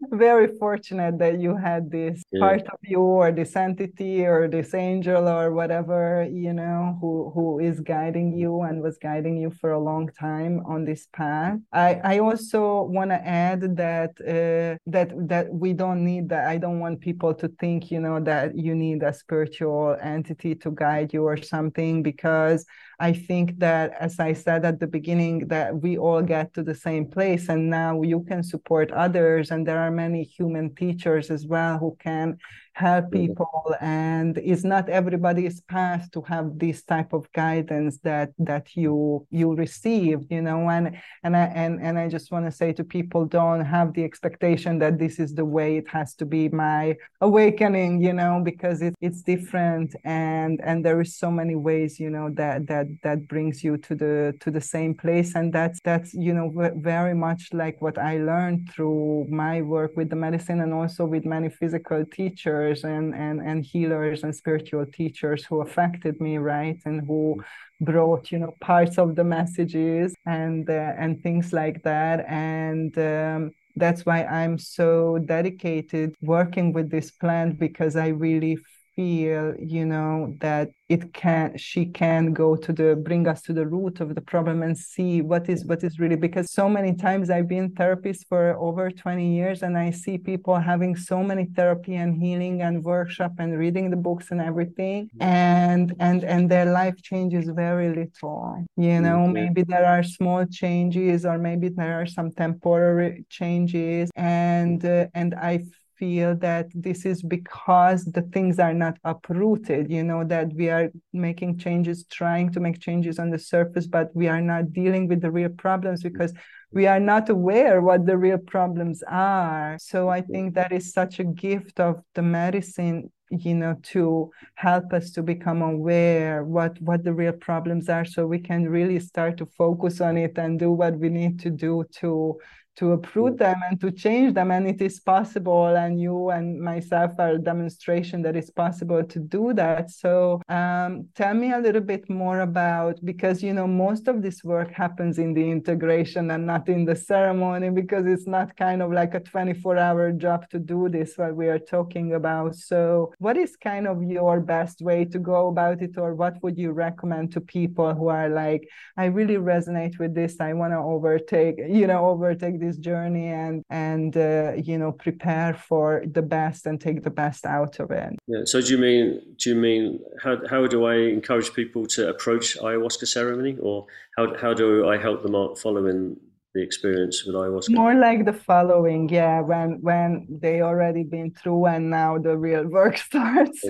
[0.10, 2.40] very fortunate that you had this yeah.
[2.40, 7.58] part of you or this entity or this angel or whatever you know who who
[7.58, 12.00] is guiding you and was guiding you for a long time on this path i
[12.02, 16.80] i also want to add that uh, that that we don't need that i don't
[16.80, 21.24] want people to think you know that you need a spiritual entity to guide you
[21.24, 22.64] or something because
[23.00, 26.74] I think that, as I said at the beginning, that we all get to the
[26.74, 31.46] same place, and now you can support others, and there are many human teachers as
[31.46, 32.38] well who can
[32.74, 33.28] help mm-hmm.
[33.28, 39.24] people and it's not everybody's path to have this type of guidance that that you
[39.30, 42.82] you received you know and and i and, and i just want to say to
[42.82, 46.96] people don't have the expectation that this is the way it has to be my
[47.20, 52.10] awakening you know because it, it's different and and there is so many ways you
[52.10, 56.12] know that that that brings you to the to the same place and that's that's
[56.12, 56.50] you know
[56.82, 61.24] very much like what i learned through my work with the medicine and also with
[61.24, 66.78] many physical teachers and, and, and healers and spiritual teachers who affected me, right?
[66.84, 67.42] And who
[67.80, 72.24] brought, you know, parts of the messages and, uh, and things like that.
[72.28, 78.58] And, um, that's why I'm so dedicated working with this plant because I really
[78.96, 83.66] feel you know that it can she can go to the bring us to the
[83.66, 87.30] root of the problem and see what is what is really because so many times
[87.30, 91.94] i've been therapist for over 20 years and i see people having so many therapy
[91.94, 97.00] and healing and workshop and reading the books and everything and and and their life
[97.02, 99.32] changes very little you know mm-hmm.
[99.32, 105.34] maybe there are small changes or maybe there are some temporary changes and uh, and
[105.34, 105.64] i
[105.98, 110.90] feel that this is because the things are not uprooted you know that we are
[111.12, 115.20] making changes trying to make changes on the surface but we are not dealing with
[115.20, 116.32] the real problems because
[116.74, 119.78] we are not aware what the real problems are.
[119.78, 120.32] So i mm-hmm.
[120.32, 125.22] think that is such a gift of the medicine you know to help us to
[125.22, 130.00] become aware what what the real problems are so we can really start to focus
[130.00, 132.38] on it and do what we need to do to
[132.76, 137.12] to uproot them and to change them and it is possible and you and myself
[137.18, 139.90] are a demonstration that it's possible to do that.
[139.90, 144.42] So um, tell me a little bit more about because you know most of this
[144.44, 148.92] work happens in the integration and not in the ceremony because it's not kind of
[148.92, 152.54] like a 24 hour job to do this what we are talking about.
[152.54, 156.58] So what is kind of your best way to go about it or what would
[156.58, 160.40] you recommend to people who are like i really resonate with this.
[160.40, 165.54] I want to overtake you know overtake this journey and and uh, you know prepare
[165.54, 168.12] for the best and take the best out of it.
[168.26, 172.08] Yeah so do you mean do you mean how, how do i encourage people to
[172.08, 176.16] approach ayahuasca ceremony or how, how do i help them out following
[176.54, 177.70] the experience with ayahuasca?
[177.70, 182.66] More like the following, yeah, when when they already been through and now the real
[182.66, 183.60] work starts.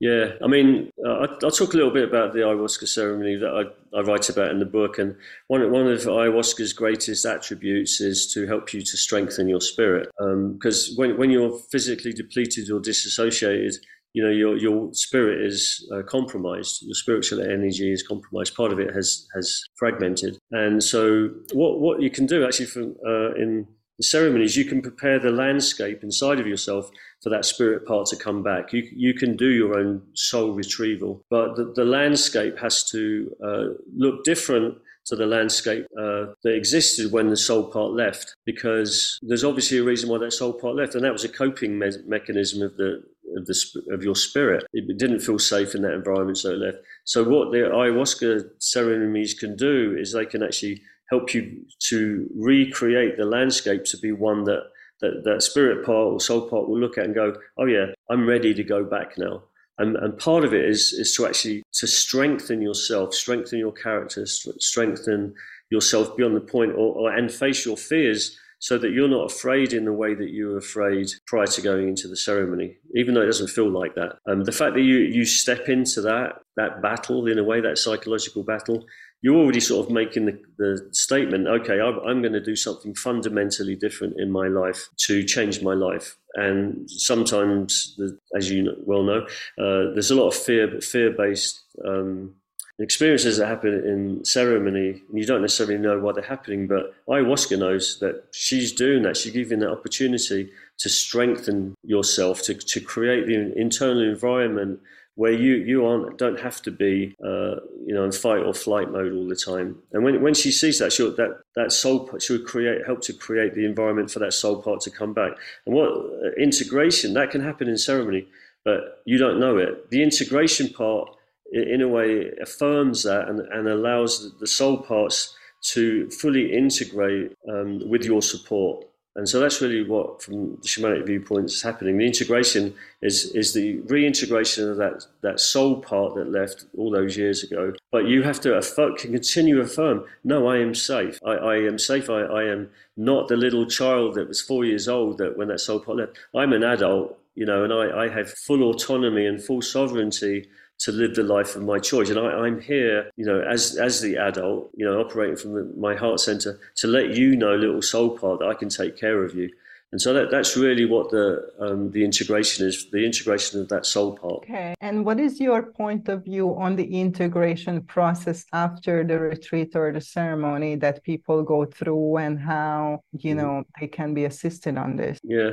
[0.00, 3.98] yeah, I mean, uh, I'll talk a little bit about the ayahuasca ceremony that I,
[3.98, 5.16] I write about in the book, and
[5.48, 10.08] one one of ayahuasca's greatest attributes is to help you to strengthen your spirit,
[10.54, 13.74] because um, when when you're physically depleted or disassociated
[14.16, 16.82] you know your your spirit is uh, compromised.
[16.82, 18.56] Your spiritual energy is compromised.
[18.56, 20.38] Part of it has has fragmented.
[20.52, 23.66] And so what what you can do actually from uh, in
[23.98, 26.90] the ceremonies you can prepare the landscape inside of yourself
[27.22, 28.72] for that spirit part to come back.
[28.72, 33.66] You you can do your own soul retrieval but the, the landscape has to uh,
[33.94, 39.44] look different to the landscape uh, that existed when the soul part left, because there's
[39.44, 42.62] obviously a reason why that soul part left, and that was a coping me- mechanism
[42.62, 43.02] of the
[43.36, 44.64] of the of your spirit.
[44.72, 46.78] It didn't feel safe in that environment, so it left.
[47.04, 53.16] So what the ayahuasca ceremonies can do is they can actually help you to recreate
[53.16, 54.62] the landscape to be one that
[55.00, 58.26] that, that spirit part or soul part will look at and go, oh yeah, I'm
[58.26, 59.42] ready to go back now.
[59.78, 64.24] And, and part of it is is to actually to strengthen yourself, strengthen your character,
[64.26, 65.34] strengthen
[65.70, 69.72] yourself beyond the point, or, or and face your fears so that you're not afraid
[69.72, 73.20] in the way that you were afraid prior to going into the ceremony, even though
[73.20, 74.16] it doesn't feel like that.
[74.26, 77.78] Um, the fact that you, you step into that, that battle, in a way, that
[77.78, 78.84] psychological battle,
[79.22, 82.94] you're already sort of making the, the statement, okay, I'm, I'm going to do something
[82.94, 86.16] fundamentally different in my life to change my life.
[86.34, 87.98] And sometimes,
[88.36, 89.22] as you well know,
[89.58, 92.34] uh, there's a lot of fear, fear-based um,
[92.78, 97.58] experiences that happen in ceremony, and you don't necessarily know why they're happening, but ayahuasca
[97.58, 99.16] knows that she's doing that.
[99.16, 104.80] She's giving that opportunity to strengthen yourself, to, to create the internal environment
[105.14, 107.54] where you, you aren't, don't have to be, uh,
[107.86, 109.78] you know, in fight or flight mode all the time.
[109.92, 113.12] And when, when she sees that, she'll, that, that soul, part, she'll create, help to
[113.12, 115.32] create the environment for that soul part to come back.
[115.64, 118.26] And what uh, integration, that can happen in ceremony,
[118.64, 119.88] but you don't know it.
[119.90, 121.10] The integration part
[121.52, 125.36] in a way affirms that and, and allows the soul parts
[125.74, 128.84] to fully integrate um, with your support.
[129.16, 131.96] And so that's really what, from the shamanic viewpoint, is happening.
[131.96, 137.16] The integration is is the reintegration of that that soul part that left all those
[137.16, 137.72] years ago.
[137.90, 141.18] But you have to affirm, continue to affirm, no, I am safe.
[141.24, 142.10] I, I am safe.
[142.10, 145.60] I, I am not the little child that was four years old that when that
[145.60, 146.18] soul part left.
[146.34, 150.92] I'm an adult, you know, and I, I have full autonomy and full sovereignty to
[150.92, 152.10] live the life of my choice.
[152.10, 155.72] And I, am here, you know, as as the adult, you know, operating from the,
[155.76, 159.24] my heart center to let you know, little soul part, that I can take care
[159.24, 159.50] of you.
[159.92, 163.86] And so that, that's really what the um, the integration is, the integration of that
[163.86, 164.42] soul part.
[164.42, 164.74] Okay.
[164.80, 169.92] And what is your point of view on the integration process after the retreat or
[169.92, 173.40] the ceremony that people go through and how, you mm-hmm.
[173.40, 175.18] know, they can be assisted on this?
[175.22, 175.52] Yeah.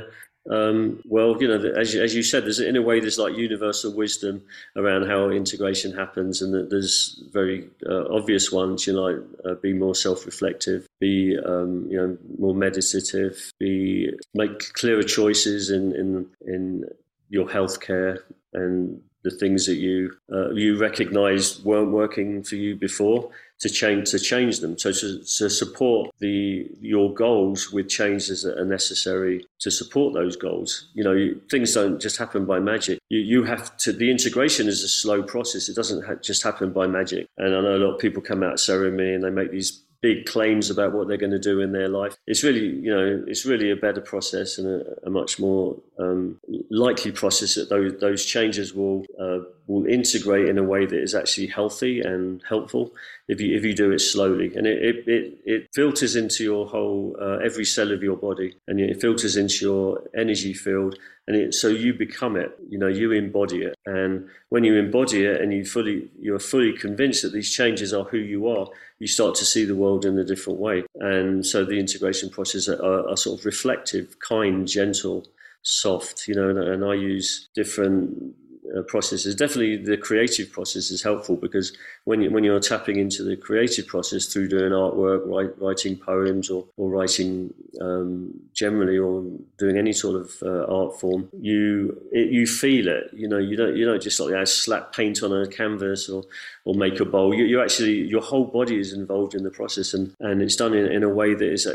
[0.50, 3.94] Um, well, you know, as, as you said, there's in a way there's like universal
[3.94, 4.42] wisdom
[4.76, 8.86] around how integration happens, and that there's very uh, obvious ones.
[8.86, 14.72] You know, like, uh, be more self-reflective, be um, you know more meditative, be make
[14.74, 16.84] clearer choices in in in
[17.30, 18.18] your healthcare
[18.52, 24.10] and the things that you uh, you recognise weren't working for you before to change
[24.10, 24.78] to change them.
[24.78, 30.36] So to, to support the your goals with changes that are necessary to support those
[30.36, 30.88] goals.
[30.94, 32.98] You know, things don't just happen by magic.
[33.08, 33.92] You you have to.
[33.92, 35.68] The integration is a slow process.
[35.68, 37.26] It doesn't ha- just happen by magic.
[37.38, 39.82] And I know a lot of people come out of ceremony and they make these
[40.04, 42.14] big claims about what they're going to do in their life.
[42.26, 46.38] It's really, you know, it's really a better process and a, a much more um,
[46.70, 51.14] likely process that those those changes will uh, will integrate in a way that is
[51.14, 52.92] actually healthy and helpful
[53.28, 56.66] if you if you do it slowly, and it it, it, it filters into your
[56.66, 61.34] whole uh, every cell of your body, and it filters into your energy field, and
[61.34, 62.50] it, so you become it.
[62.68, 66.74] You know, you embody it, and when you embody it, and you fully you're fully
[66.74, 68.66] convinced that these changes are who you are,
[68.98, 72.68] you start to see the world in a different way, and so the integration process
[72.68, 75.26] are, are sort of reflective, kind, gentle
[75.62, 78.34] soft, you know, and, and I use different
[78.76, 79.34] uh, processes.
[79.34, 83.86] Definitely, the creative process is helpful because when you, when you're tapping into the creative
[83.86, 89.22] process through doing artwork, write, writing poems, or or writing um, generally, or
[89.58, 93.10] doing any sort of uh, art form, you it, you feel it.
[93.12, 96.24] You know, you don't you don't just like yeah, slap paint on a canvas or
[96.64, 97.34] or make a bowl.
[97.34, 100.74] You, you actually your whole body is involved in the process, and, and it's done
[100.74, 101.66] in, in a way that is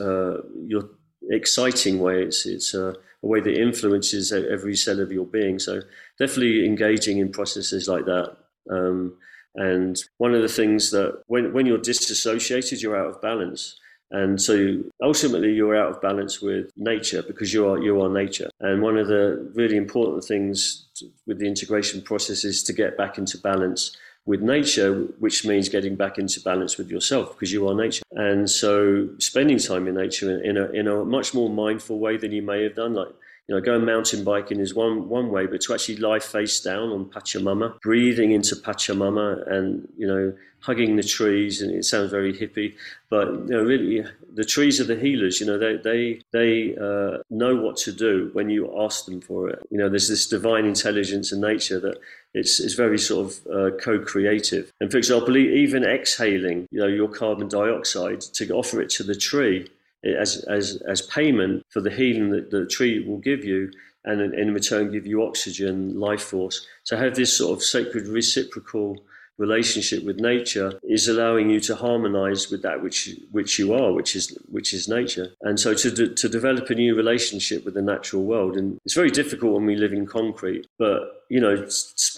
[0.00, 0.88] uh, your
[1.30, 2.22] exciting way.
[2.22, 2.74] It's it's
[3.22, 5.58] a, way that influences every cell of your being.
[5.58, 5.80] So
[6.18, 8.36] definitely engaging in processes like that.
[8.70, 9.14] Um,
[9.54, 13.78] and one of the things that when when you're disassociated, you're out of balance.
[14.10, 18.50] And so ultimately you're out of balance with nature because you are you are nature.
[18.60, 20.86] And one of the really important things
[21.26, 25.96] with the integration process is to get back into balance with nature, which means getting
[25.96, 28.02] back into balance with yourself because you are nature.
[28.12, 32.32] And so spending time in nature in a, in a much more mindful way than
[32.32, 33.08] you may have done, like
[33.48, 36.90] you know, going mountain biking is one one way, but to actually lie face down
[36.90, 42.32] on Pachamama, breathing into Pachamama, and you know, hugging the trees, and it sounds very
[42.32, 42.74] hippie,
[43.10, 45.40] but you know, really, the trees are the healers.
[45.40, 49.50] You know, they they they uh, know what to do when you ask them for
[49.50, 49.58] it.
[49.70, 51.98] You know, there's this divine intelligence in nature that
[52.34, 54.72] it's, it's very sort of uh, co-creative.
[54.80, 59.14] And for example, even exhaling, you know, your carbon dioxide to offer it to the
[59.14, 59.68] tree
[60.04, 63.70] as, as, as payment for the healing that the tree will give you
[64.04, 66.66] and in return give you oxygen, life force.
[66.82, 69.02] So have this sort of sacred reciprocal
[69.38, 74.14] relationship with nature is allowing you to harmonize with that which which you are which
[74.14, 77.80] is which is nature and so to de- to develop a new relationship with the
[77.80, 81.66] natural world and it's very difficult when we live in concrete but you know,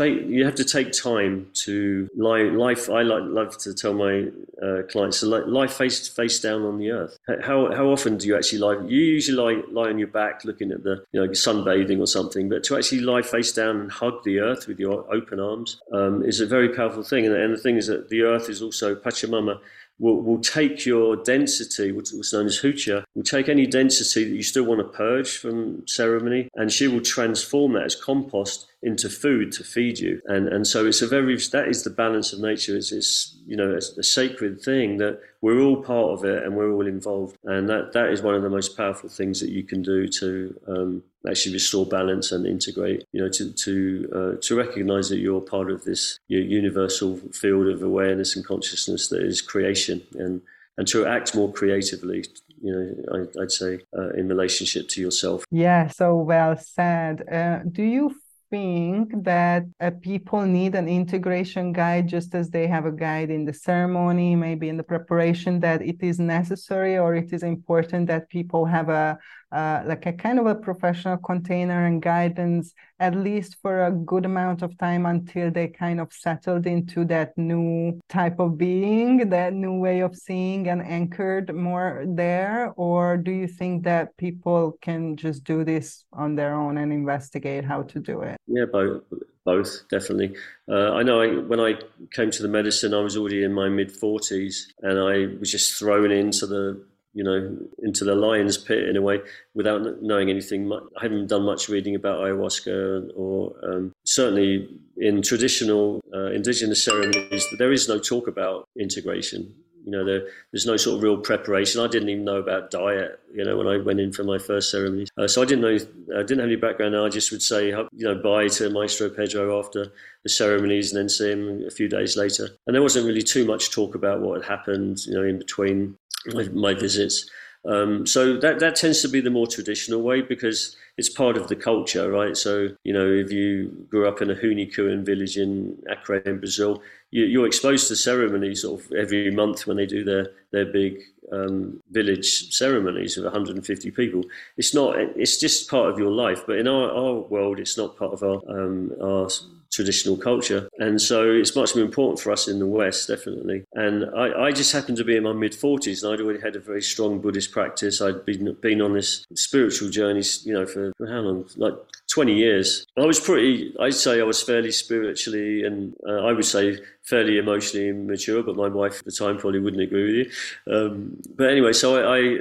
[0.01, 2.91] you have to take time to lie, life.
[2.91, 4.27] I like, love to tell my
[4.61, 7.17] uh, clients to lie face face down on the earth.
[7.41, 8.75] How how often do you actually lie?
[8.75, 12.49] You usually lie lie on your back, looking at the you know sunbathing or something.
[12.49, 16.25] But to actually lie face down and hug the earth with your open arms um,
[16.25, 17.25] is a very powerful thing.
[17.25, 19.61] And, and the thing is that the earth is also Pachamama
[19.99, 24.43] will, will take your density, what's known as hucha, will take any density that you
[24.43, 29.51] still want to purge from ceremony, and she will transform that as compost into food
[29.53, 30.21] to feed you.
[30.27, 32.77] And and so it's a very that is the balance of nature.
[32.77, 36.55] It's, it's you know a, a sacred thing that we're all part of it and
[36.55, 37.37] we're all involved.
[37.45, 40.61] And that that is one of the most powerful things that you can do to
[40.69, 43.05] um, actually restore balance and integrate.
[43.13, 43.75] You know to to
[44.15, 49.23] uh, to recognize that you're part of this universal field of awareness and consciousness that
[49.23, 50.43] is creation and
[50.77, 52.25] and to act more creatively
[52.61, 57.61] you know I, would say uh, in relationship to yourself yeah so well said uh,
[57.71, 58.17] do you
[58.55, 63.45] think that uh, people need an integration guide just as they have a guide in
[63.45, 68.29] the ceremony, maybe in the preparation, that it is necessary or it is important that
[68.29, 69.19] people have a,
[69.55, 74.27] uh, like a kind of a professional container and guidance, at least for a good
[74.27, 79.53] amount of time until they kind of settled into that new type of being, that
[79.55, 82.73] new way of seeing and anchored more there?
[82.77, 87.65] Or do you think that people can just do this on their own and investigate
[87.65, 88.37] how to do it?
[88.49, 89.03] Yeah, both
[89.45, 90.35] both definitely.
[90.69, 91.75] Uh, I know I, when I
[92.13, 95.79] came to the medicine, I was already in my mid forties, and I was just
[95.79, 96.83] thrown into the
[97.15, 99.21] you know, into the lion's pit in a way
[99.55, 100.71] without knowing anything.
[100.73, 107.47] I haven't done much reading about ayahuasca, or um, certainly in traditional uh, indigenous ceremonies,
[107.59, 109.55] there is no talk about integration.
[109.85, 111.81] You know, there, there's no sort of real preparation.
[111.81, 113.21] I didn't even know about diet.
[113.33, 115.75] You know, when I went in for my first ceremony, uh, so I didn't know.
[116.19, 116.97] I didn't have any background.
[116.97, 119.93] I just would say, you know, bye to Maestro Pedro after
[120.23, 122.49] the ceremonies, and then see him a few days later.
[122.67, 125.05] And there wasn't really too much talk about what had happened.
[125.07, 125.99] You know, in between
[126.33, 127.29] my, my visits.
[127.67, 131.49] Um, so that that tends to be the more traditional way because it's part of
[131.49, 132.37] the culture, right?
[132.37, 136.83] So you know, if you grew up in a Hunikuan village in Acre in Brazil,
[137.11, 141.01] you, are exposed to ceremonies sort of every month when they do their their big
[141.33, 144.25] um, village ceremonies of 150 people.
[144.57, 144.99] It's not.
[144.99, 146.43] It's just part of your life.
[146.47, 149.29] But in our, our world, it's not part of our um, our
[149.75, 150.69] traditional culture.
[150.79, 153.65] And so it's much more important for us in the West, definitely.
[153.75, 156.57] And I, I just happened to be in my mid 40s and I'd already had
[156.57, 158.01] a very strong Buddhist practice.
[158.01, 161.47] I'd been, been on this spiritual journey, you know, for, how long?
[161.57, 161.75] Like
[162.13, 162.87] 20 years.
[162.97, 167.39] I was pretty, I'd say I was fairly spiritually and uh, I would say fairly
[167.39, 170.75] emotionally mature, but my wife at the time probably wouldn't agree with you.
[170.75, 172.39] Um, but anyway, so I, I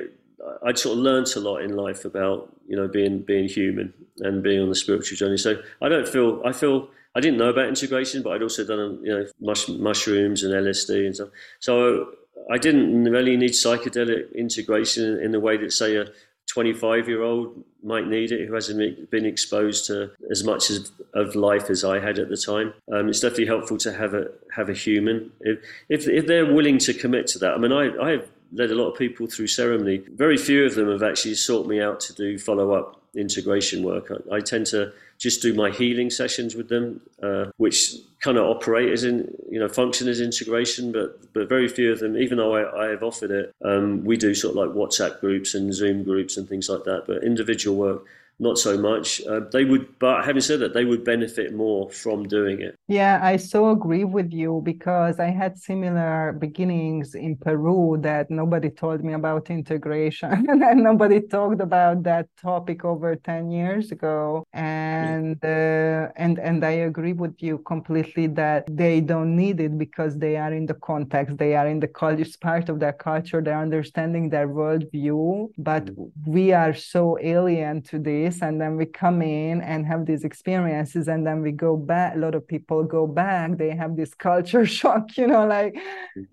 [0.65, 4.43] I'd sort of learnt a lot in life about you know being being human and
[4.43, 5.38] being on the spiritual journey.
[5.38, 8.99] So I don't feel I feel I didn't know about integration, but I'd also done
[9.03, 11.30] you know mush, mushrooms and LSD and stuff.
[11.59, 12.09] So
[12.49, 16.07] I didn't really need psychedelic integration in the way that say a
[16.47, 21.36] 25 year old might need it who hasn't been exposed to as much as, of
[21.36, 22.74] life as I had at the time.
[22.91, 25.59] Um, it's definitely helpful to have a have a human if,
[25.89, 27.53] if if they're willing to commit to that.
[27.53, 29.97] I mean, I I have led a lot of people through ceremony.
[29.97, 34.11] Very few of them have actually sought me out to do follow up integration work.
[34.11, 38.45] I, I, tend to just do my healing sessions with them, uh, which kind of
[38.45, 42.38] operate as in, you know, function as integration, but but very few of them, even
[42.38, 45.74] though I, I have offered it, um, we do sort of like WhatsApp groups and
[45.74, 47.03] Zoom groups and things like that.
[47.07, 48.05] But individual work,
[48.40, 49.22] not so much.
[49.22, 52.76] Uh, they would, but having said that, they would benefit more from doing it.
[52.88, 58.70] Yeah, I so agree with you because I had similar beginnings in Peru that nobody
[58.70, 64.44] told me about integration and nobody talked about that topic over 10 years ago.
[64.54, 70.18] And uh, and and I agree with you completely that they don't need it because
[70.18, 73.42] they are in the context, they are in the culture, it's part of their culture,
[73.42, 75.50] they're understanding their worldview.
[75.58, 75.90] But
[76.26, 81.07] we are so alien to this and then we come in and have these experiences
[81.07, 84.65] and then we go back a lot of people go back they have this culture
[84.65, 85.76] shock you know like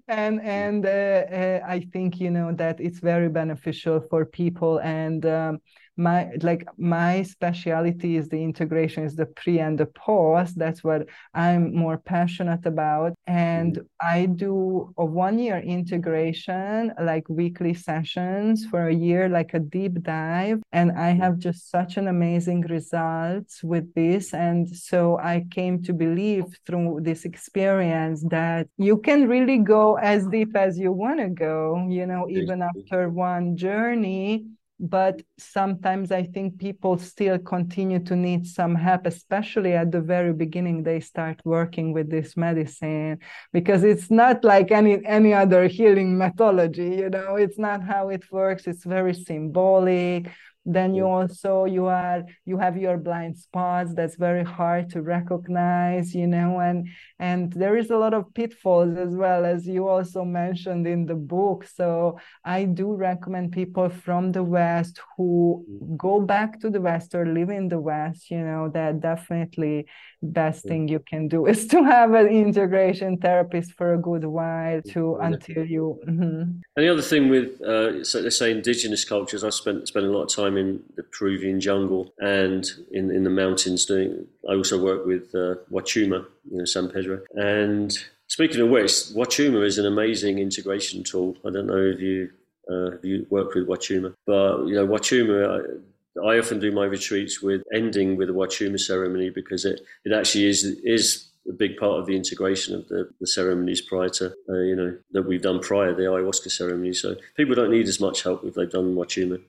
[0.09, 5.26] and and uh, uh, i think you know that it's very beneficial for people and
[5.26, 5.59] um,
[6.01, 10.59] my like my specialty is the integration is the pre and the post.
[10.59, 13.13] That's what i'm more passionate about.
[13.27, 14.15] And mm-hmm.
[14.17, 20.03] i do a one year integration like weekly sessions for a year like a deep
[20.03, 20.59] dive.
[20.73, 24.33] And i have just such an amazing results with this.
[24.33, 30.27] And so i came to believe through this experience that you can really go as
[30.29, 34.47] deep as you want to go you know even after one journey
[34.81, 40.33] but sometimes i think people still continue to need some help especially at the very
[40.33, 43.18] beginning they start working with this medicine
[43.53, 48.24] because it's not like any any other healing methodology you know it's not how it
[48.33, 50.31] works it's very symbolic
[50.67, 56.15] then you also you are you have your blind spots that's very hard to recognize
[56.15, 56.87] you know and
[57.19, 61.15] and there is a lot of pitfalls as well as you also mentioned in the
[61.15, 65.97] book so i do recommend people from the west who mm.
[65.97, 69.87] go back to the west or live in the west you know that definitely
[70.23, 74.83] best thing you can do is to have an integration therapist for a good while
[74.83, 76.41] to until you mm-hmm.
[76.43, 80.11] and the other thing with uh, so let's say indigenous cultures i've spent spent a
[80.11, 84.83] lot of time in the peruvian jungle and in, in the mountains doing i also
[84.83, 89.87] work with uh, wachuma you know san pedro and speaking of which wachuma is an
[89.87, 92.31] amazing integration tool i don't know if you
[92.71, 94.15] uh, have you worked with Wachuma?
[94.27, 95.81] But you know, Wachuma,
[96.25, 100.47] I often do my retreats with ending with a Wachuma ceremony because it, it actually
[100.47, 104.59] is is a big part of the integration of the, the ceremonies prior to uh,
[104.59, 106.93] you know that we've done prior the ayahuasca ceremony.
[106.93, 109.41] So people don't need as much help if they've done Wachuma.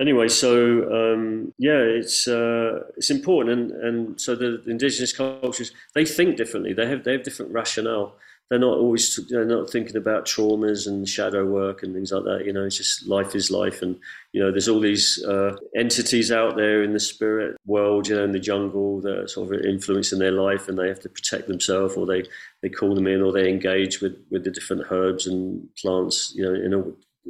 [0.00, 6.04] Anyway, so um, yeah, it's uh, it's important, and, and so the indigenous cultures they
[6.04, 6.72] think differently.
[6.72, 8.16] They have they have different rationale
[8.50, 12.44] they're not always they're not thinking about traumas and shadow work and things like that.
[12.44, 13.96] You know, it's just life is life, and
[14.32, 18.24] you know, there's all these uh, entities out there in the spirit world, you know,
[18.24, 21.46] in the jungle that are sort of influencing their life, and they have to protect
[21.46, 22.24] themselves, or they
[22.60, 26.42] they call them in, or they engage with with the different herbs and plants, you
[26.42, 26.82] know, in a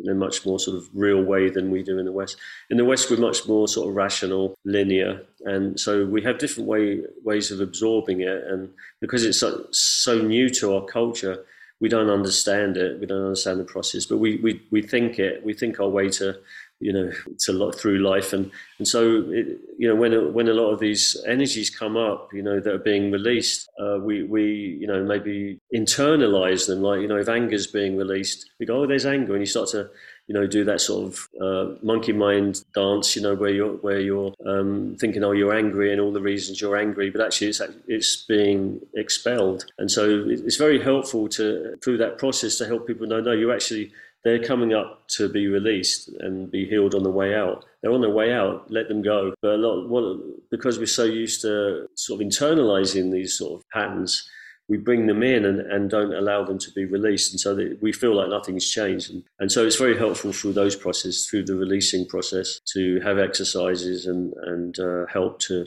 [0.02, 2.36] in a much more sort of real way than we do in the West.
[2.70, 6.68] In the West, we're much more sort of rational, linear, and so we have different
[6.68, 8.44] way ways of absorbing it.
[8.46, 8.70] And
[9.00, 11.44] because it's so, so new to our culture,
[11.80, 13.00] we don't understand it.
[13.00, 15.44] We don't understand the process, but we we, we think it.
[15.44, 16.38] We think our way to
[16.80, 18.32] you know to lot through life.
[18.32, 22.32] And and so it, you know when when a lot of these energies come up
[22.32, 26.82] you know that are being released uh, we we you know maybe internalize them.
[26.82, 29.32] Like you know if anger is being released we go oh there's anger.
[29.32, 29.90] And you start to
[30.26, 33.98] you know do that sort of uh, monkey mind dance you know where you're where
[34.00, 37.10] you're um, thinking oh you're angry and all the reasons you're angry.
[37.10, 39.66] But actually it's it's being expelled.
[39.78, 43.52] And so it's very helpful to through that process to help people know no you're
[43.52, 43.92] actually
[44.24, 47.64] they're coming up to be released and be healed on the way out.
[47.82, 49.32] They're on their way out, let them go.
[49.40, 54.28] But a lot, because we're so used to sort of internalizing these sort of patterns,
[54.68, 57.32] we bring them in and, and don't allow them to be released.
[57.32, 59.10] And so we feel like nothing's changed.
[59.10, 63.18] And, and so it's very helpful through those processes, through the releasing process, to have
[63.18, 65.66] exercises and, and uh, help to,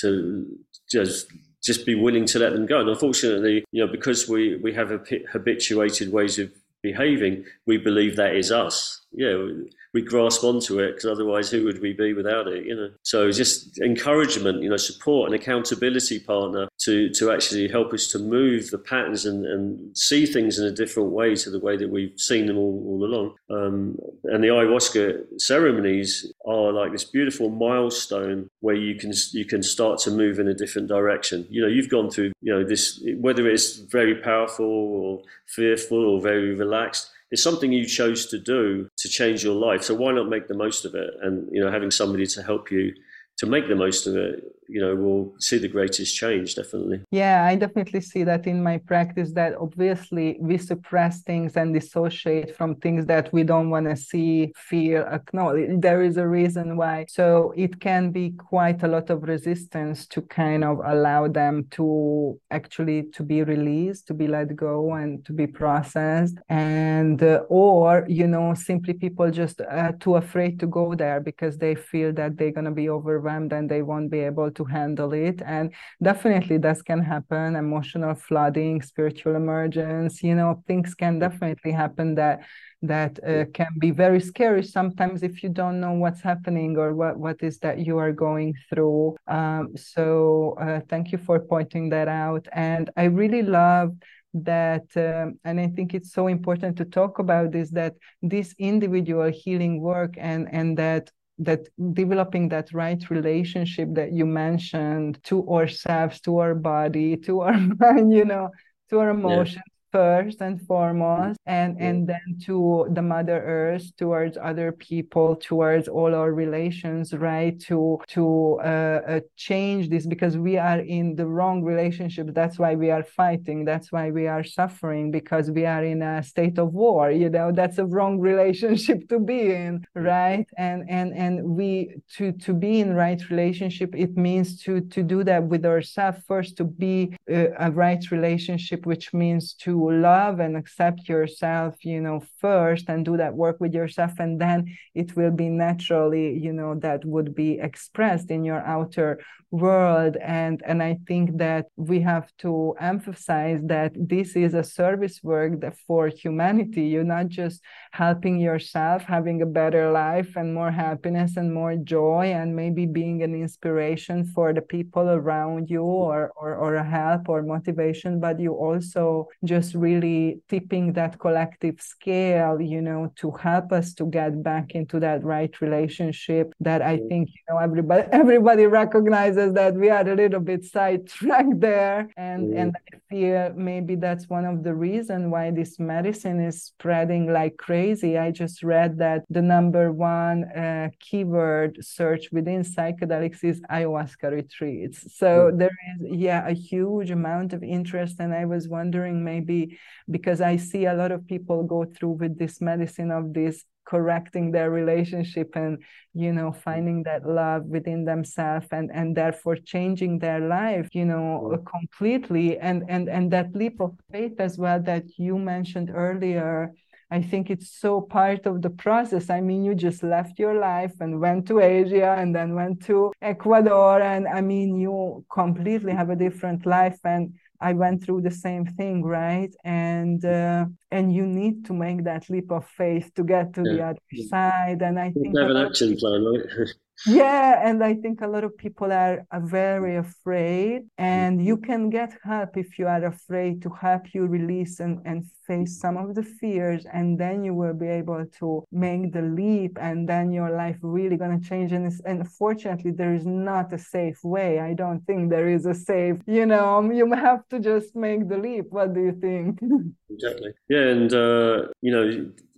[0.00, 0.46] to
[0.90, 1.30] just
[1.60, 2.80] just be willing to let them go.
[2.80, 4.90] And unfortunately, you know, because we, we have
[5.32, 9.02] habituated ways of behaving, we believe that is us.
[9.12, 9.48] Yeah,
[9.94, 12.66] we grasp onto it because otherwise, who would we be without it?
[12.66, 12.90] You know.
[13.02, 18.18] So just encouragement, you know, support, and accountability partner to to actually help us to
[18.18, 21.90] move the patterns and, and see things in a different way to the way that
[21.90, 23.34] we've seen them all, all along.
[23.50, 29.62] Um, and the ayahuasca ceremonies are like this beautiful milestone where you can you can
[29.62, 31.46] start to move in a different direction.
[31.50, 36.20] You know, you've gone through you know this whether it's very powerful or fearful or
[36.20, 39.82] very relaxed it's something you chose to do to change your life.
[39.82, 41.10] So why not make the most of it?
[41.22, 42.94] And you know, having somebody to help you
[43.38, 47.00] to make the most of it you know will see the greatest change definitely.
[47.10, 52.56] Yeah i definitely see that in my practice that obviously we suppress things and dissociate
[52.56, 55.80] from things that we don't want to see feel acknowledge.
[55.80, 57.06] There is a reason why.
[57.08, 62.38] So it can be quite a lot of resistance to kind of allow them to
[62.50, 66.38] actually to be released to be let go and to be processed.
[66.48, 71.58] And uh, or you know simply people just uh, too afraid to go there because
[71.58, 75.12] they feel that they're going to be overwhelmed and they won't be able to handle
[75.12, 75.42] it.
[75.44, 82.14] And definitely this can happen emotional flooding spiritual emergence you know things can definitely happen
[82.14, 82.40] that
[82.82, 87.18] that uh, can be very scary sometimes if you don't know what's happening or what
[87.18, 89.16] what is that you are going through.
[89.26, 92.46] Um, so uh, thank you for pointing that out.
[92.52, 93.96] And i really love
[94.34, 99.30] that um, and i think it's so important to talk about this that this individual
[99.30, 106.20] healing work and and that that developing that right relationship that you mentioned to ourselves
[106.20, 108.50] to our body to our mind you know
[108.90, 109.62] to our emotions
[109.92, 116.14] first and foremost and and then to the mother earth towards other people towards all
[116.14, 121.62] our relations right to to uh, uh, change this because we are in the wrong
[121.62, 122.34] relationship.
[122.34, 123.64] That's why we are fighting.
[123.64, 127.52] That's why we are suffering because we are in a state of war you know?
[127.52, 130.46] That's a wrong relationship to be in right?
[130.56, 135.24] And and and we to to be in right relationship it means to to do
[135.24, 136.18] that with ourselves.
[136.26, 142.00] First to be uh, a right relationship which means to love and accept yourself you
[142.00, 146.52] know first and do that work with yourself and then it will be naturally you
[146.52, 149.20] know that would be expressed in your outer
[149.50, 155.20] world and and i think that we have to emphasize that this is a service
[155.22, 155.52] work
[155.86, 156.82] for humanity.
[156.82, 162.26] You're not just helping yourself having a better life and more happiness and more joy
[162.26, 167.28] and maybe being an inspiration for the people around you or or, or a help
[167.28, 173.72] or motivation but you also just really tipping that collective scale you know to help
[173.72, 178.66] us to get back into that right relationship that i think you know everybody everybody
[178.66, 182.60] recognizes that we are a little bit sidetracked there and mm.
[182.60, 187.56] and i feel maybe that's one of the reasons why this medicine is spreading like
[187.56, 194.30] crazy i just read that the number one uh, keyword search within psychedelics is ayahuasca
[194.30, 195.58] retreats so mm.
[195.58, 199.78] there is yeah a huge amount of interest and i was wondering maybe
[200.10, 204.50] because i see a lot of people go through with this medicine of this correcting
[204.50, 205.82] their relationship and
[206.12, 211.28] you know finding that love within themselves and and therefore changing their life you know
[211.44, 211.64] mm-hmm.
[211.64, 216.72] completely and and and that leap of faith as well that you mentioned earlier
[217.10, 219.30] I think it's so part of the process.
[219.30, 223.12] I mean, you just left your life and went to Asia and then went to
[223.22, 224.02] Ecuador.
[224.02, 226.98] And I mean, you completely have a different life.
[227.04, 229.52] And I went through the same thing, right?
[229.64, 233.72] And uh, and you need to make that leap of faith to get to yeah.
[233.72, 234.82] the other side.
[234.82, 236.68] And I think have an action plan, right?
[237.06, 241.90] yeah and i think a lot of people are, are very afraid and you can
[241.90, 246.14] get help if you are afraid to help you release and, and face some of
[246.14, 250.50] the fears and then you will be able to make the leap and then your
[250.50, 254.60] life really going to change and, and unfortunately there is not a safe way.
[254.60, 256.68] I don't think there is a safe you know
[257.00, 258.66] you have to just make the leap.
[258.70, 259.58] What do you think?
[260.10, 260.52] Exactly.
[260.68, 262.04] Yeah and uh, you know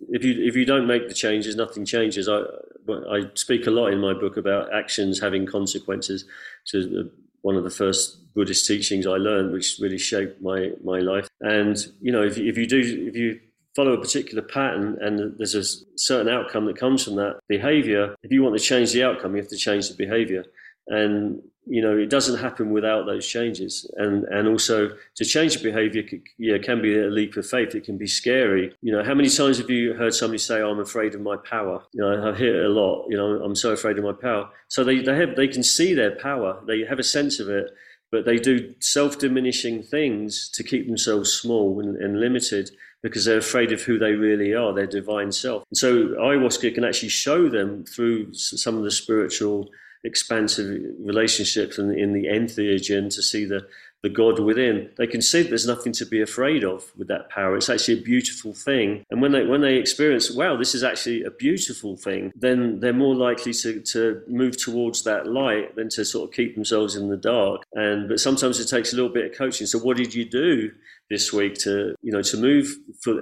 [0.09, 2.41] if you if you don't make the changes nothing changes i
[2.89, 6.25] I speak a lot in my book about actions having consequences.
[6.63, 7.09] So
[7.41, 11.27] one of the first Buddhist teachings I learned, which really shaped my my life.
[11.41, 13.39] And you know, if if you do if you
[13.75, 15.63] follow a particular pattern and there's a
[15.97, 19.41] certain outcome that comes from that behavior, if you want to change the outcome, you
[19.41, 20.45] have to change the behavior.
[20.87, 21.41] And
[21.71, 23.89] you know it doesn't happen without those changes.
[23.95, 26.03] And and also to change the behavior
[26.37, 27.73] yeah can be a leap of faith.
[27.73, 28.75] It can be scary.
[28.81, 31.81] You know how many times have you heard somebody say i'm afraid of my power
[31.93, 33.07] you know i hear it a lot.
[33.09, 34.49] You know i'm so afraid of my power.
[34.67, 36.59] So they they have they can see their power.
[36.67, 37.71] They have a sense of it.
[38.11, 42.69] But they do self-diminishing things to keep themselves small and, and limited
[43.01, 45.63] because they're afraid of who they really are, their divine self.
[45.71, 49.69] And so ayahuasca can actually show them through some of the spiritual
[50.03, 53.67] expansive relationships in, in the entheogen to see the,
[54.03, 57.29] the God within, they can see that there's nothing to be afraid of with that
[57.29, 57.55] power.
[57.55, 59.05] It's actually a beautiful thing.
[59.11, 62.93] And when they when they experience, wow, this is actually a beautiful thing, then they're
[62.93, 67.09] more likely to, to move towards that light than to sort of keep themselves in
[67.09, 67.61] the dark.
[67.73, 69.67] And but sometimes it takes a little bit of coaching.
[69.67, 70.71] So what did you do
[71.11, 72.75] this week to you know to move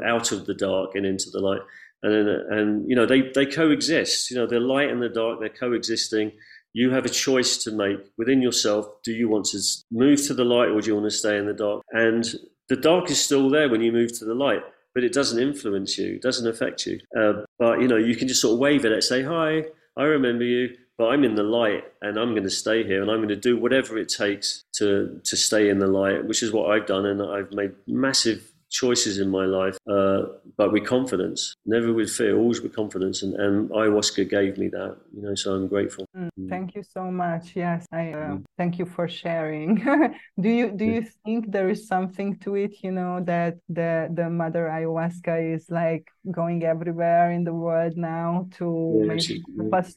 [0.05, 1.61] out of the dark and into the light?
[2.03, 4.31] And and you know they they coexist.
[4.31, 6.31] You know the light and the dark they're coexisting
[6.73, 8.87] you have a choice to make within yourself.
[9.03, 9.59] Do you want to
[9.91, 11.83] move to the light or do you want to stay in the dark?
[11.91, 12.25] And
[12.67, 14.61] the dark is still there when you move to the light,
[14.93, 16.99] but it doesn't influence you, doesn't affect you.
[17.17, 19.65] Uh, but you know, you can just sort of wave at it, say, "Hi,
[19.97, 23.09] I remember you." But I'm in the light, and I'm going to stay here, and
[23.09, 26.51] I'm going to do whatever it takes to to stay in the light, which is
[26.51, 30.23] what I've done, and I've made massive choices in my life, uh,
[30.57, 33.23] but with confidence, never with fear, always with confidence.
[33.23, 36.05] And, and ayahuasca gave me that, you know, so I'm grateful.
[36.15, 36.49] Mm, mm.
[36.49, 37.55] thank you so much.
[37.55, 38.43] Yes, I uh, mm.
[38.57, 39.75] thank you for sharing.
[40.39, 42.83] do you do you think there is something to it?
[42.83, 48.47] You know that the the mother ayahuasca is like going everywhere in the world now
[48.57, 49.43] to yeah, she,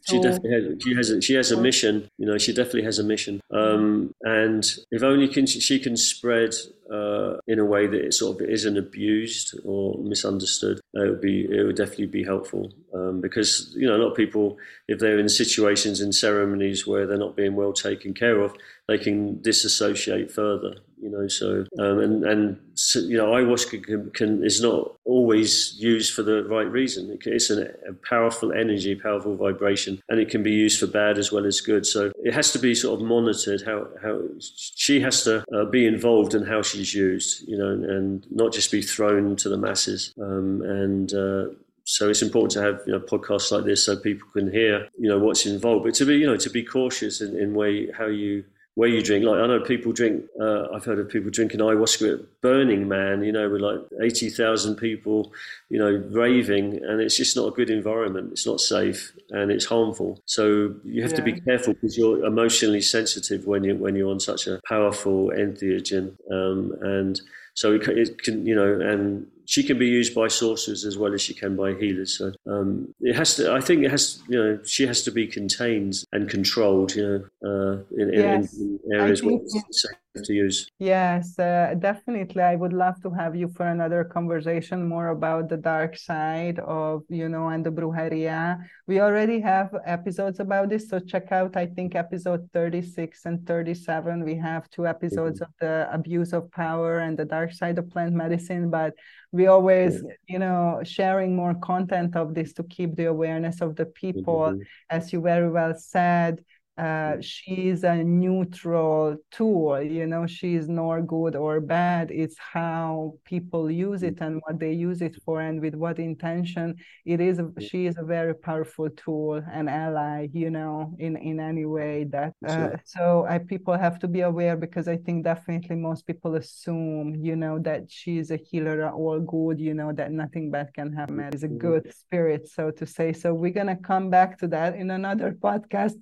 [0.07, 2.09] she definitely has, she has a, she has a mission.
[2.18, 3.41] You know, she definitely has a mission.
[3.51, 6.55] Um, and if only can she can spread
[6.91, 11.45] uh, in a way that it sort of isn't abused or misunderstood, it would be
[11.51, 14.59] it would definitely be helpful um, because you know a lot of people
[14.89, 18.55] if they're in situations in ceremonies where they're not being well taken care of,
[18.89, 22.57] they can disassociate further you know so um, and and
[22.94, 27.11] you know ayahuasca can, can, is not always used for the right reason.
[27.11, 31.18] It it's an, a powerful energy powerful vibration and it can be used for bad
[31.18, 31.84] as well as good.
[31.86, 35.86] So it has to be sort of monitored how how she has to uh, be
[35.86, 40.14] involved in how she's used you know and not just be thrown to the masses.
[40.20, 41.46] Um, and uh,
[41.84, 45.09] so it's important to have you know podcasts like this so people can hear you
[45.09, 45.84] know what's involved.
[45.84, 48.44] But to be you know to be cautious in, in way how you
[48.75, 49.25] where you drink.
[49.25, 50.25] Like I know people drink.
[50.41, 53.23] Uh, I've heard of people drinking ayahuasca at Burning Man.
[53.23, 55.33] You know, with like eighty thousand people,
[55.68, 58.33] you know, raving, and it's just not a good environment.
[58.33, 60.20] It's not safe and it's harmful.
[60.27, 61.16] So you have yeah.
[61.16, 65.31] to be careful because you're emotionally sensitive when you when you're on such a powerful
[65.31, 67.20] entheogen, um, and
[67.55, 71.12] so it, it can you know and she can be used by sources as well
[71.12, 72.16] as she can by healers.
[72.16, 73.53] So um, it has to.
[73.53, 74.22] I think it has.
[74.28, 76.94] You know, she has to be contained and controlled.
[76.94, 78.57] You know, uh, in, yes.
[78.57, 80.69] in, in, areas where it's safe to use.
[80.79, 82.43] Yes, uh, definitely.
[82.43, 87.03] I would love to have you for another conversation more about the dark side of
[87.09, 88.59] you know and the brujeria.
[88.87, 91.57] We already have episodes about this, so check out.
[91.57, 94.25] I think episode thirty six and thirty seven.
[94.25, 95.51] We have two episodes mm-hmm.
[95.51, 98.95] of the abuse of power and the dark side of plant medicine, but
[99.33, 103.87] we always you know sharing more content of this to keep the awareness of the
[103.87, 104.61] people mm-hmm.
[104.91, 106.45] as you very well said
[106.79, 113.70] uh, she's a neutral tool you know she's nor good or bad it's how people
[113.70, 116.75] use it and what they use it for and with what intention.
[117.05, 121.41] It is a, she is a very powerful tool and ally you know in in
[121.41, 122.81] any way that uh, sure.
[122.85, 127.37] so I, people have to be aware because i think definitely most people assume you
[127.37, 131.43] know that she's a healer all good you know that nothing bad can happen is
[131.43, 131.59] a mm-hmm.
[131.59, 133.12] good spirit so to say.
[133.12, 135.97] So we're gonna come back to that in another podcast.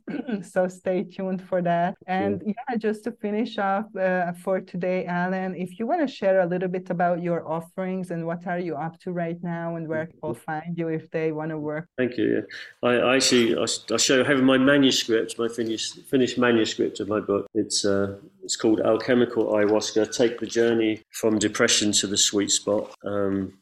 [0.45, 1.97] So so stay tuned for that.
[2.07, 6.09] And yeah, yeah just to finish up uh, for today, Alan, if you want to
[6.09, 9.77] share a little bit about your offerings and what are you up to right now
[9.77, 11.87] and where people find you if they want to work.
[11.97, 12.27] Thank you.
[12.35, 12.89] Yeah.
[12.89, 17.21] I, I actually I, I show have my manuscript, my finished finished manuscript of my
[17.21, 17.47] book.
[17.55, 22.93] It's uh, it's called Alchemical Ayahuasca: Take the Journey from Depression to the Sweet Spot.
[23.05, 23.55] Um,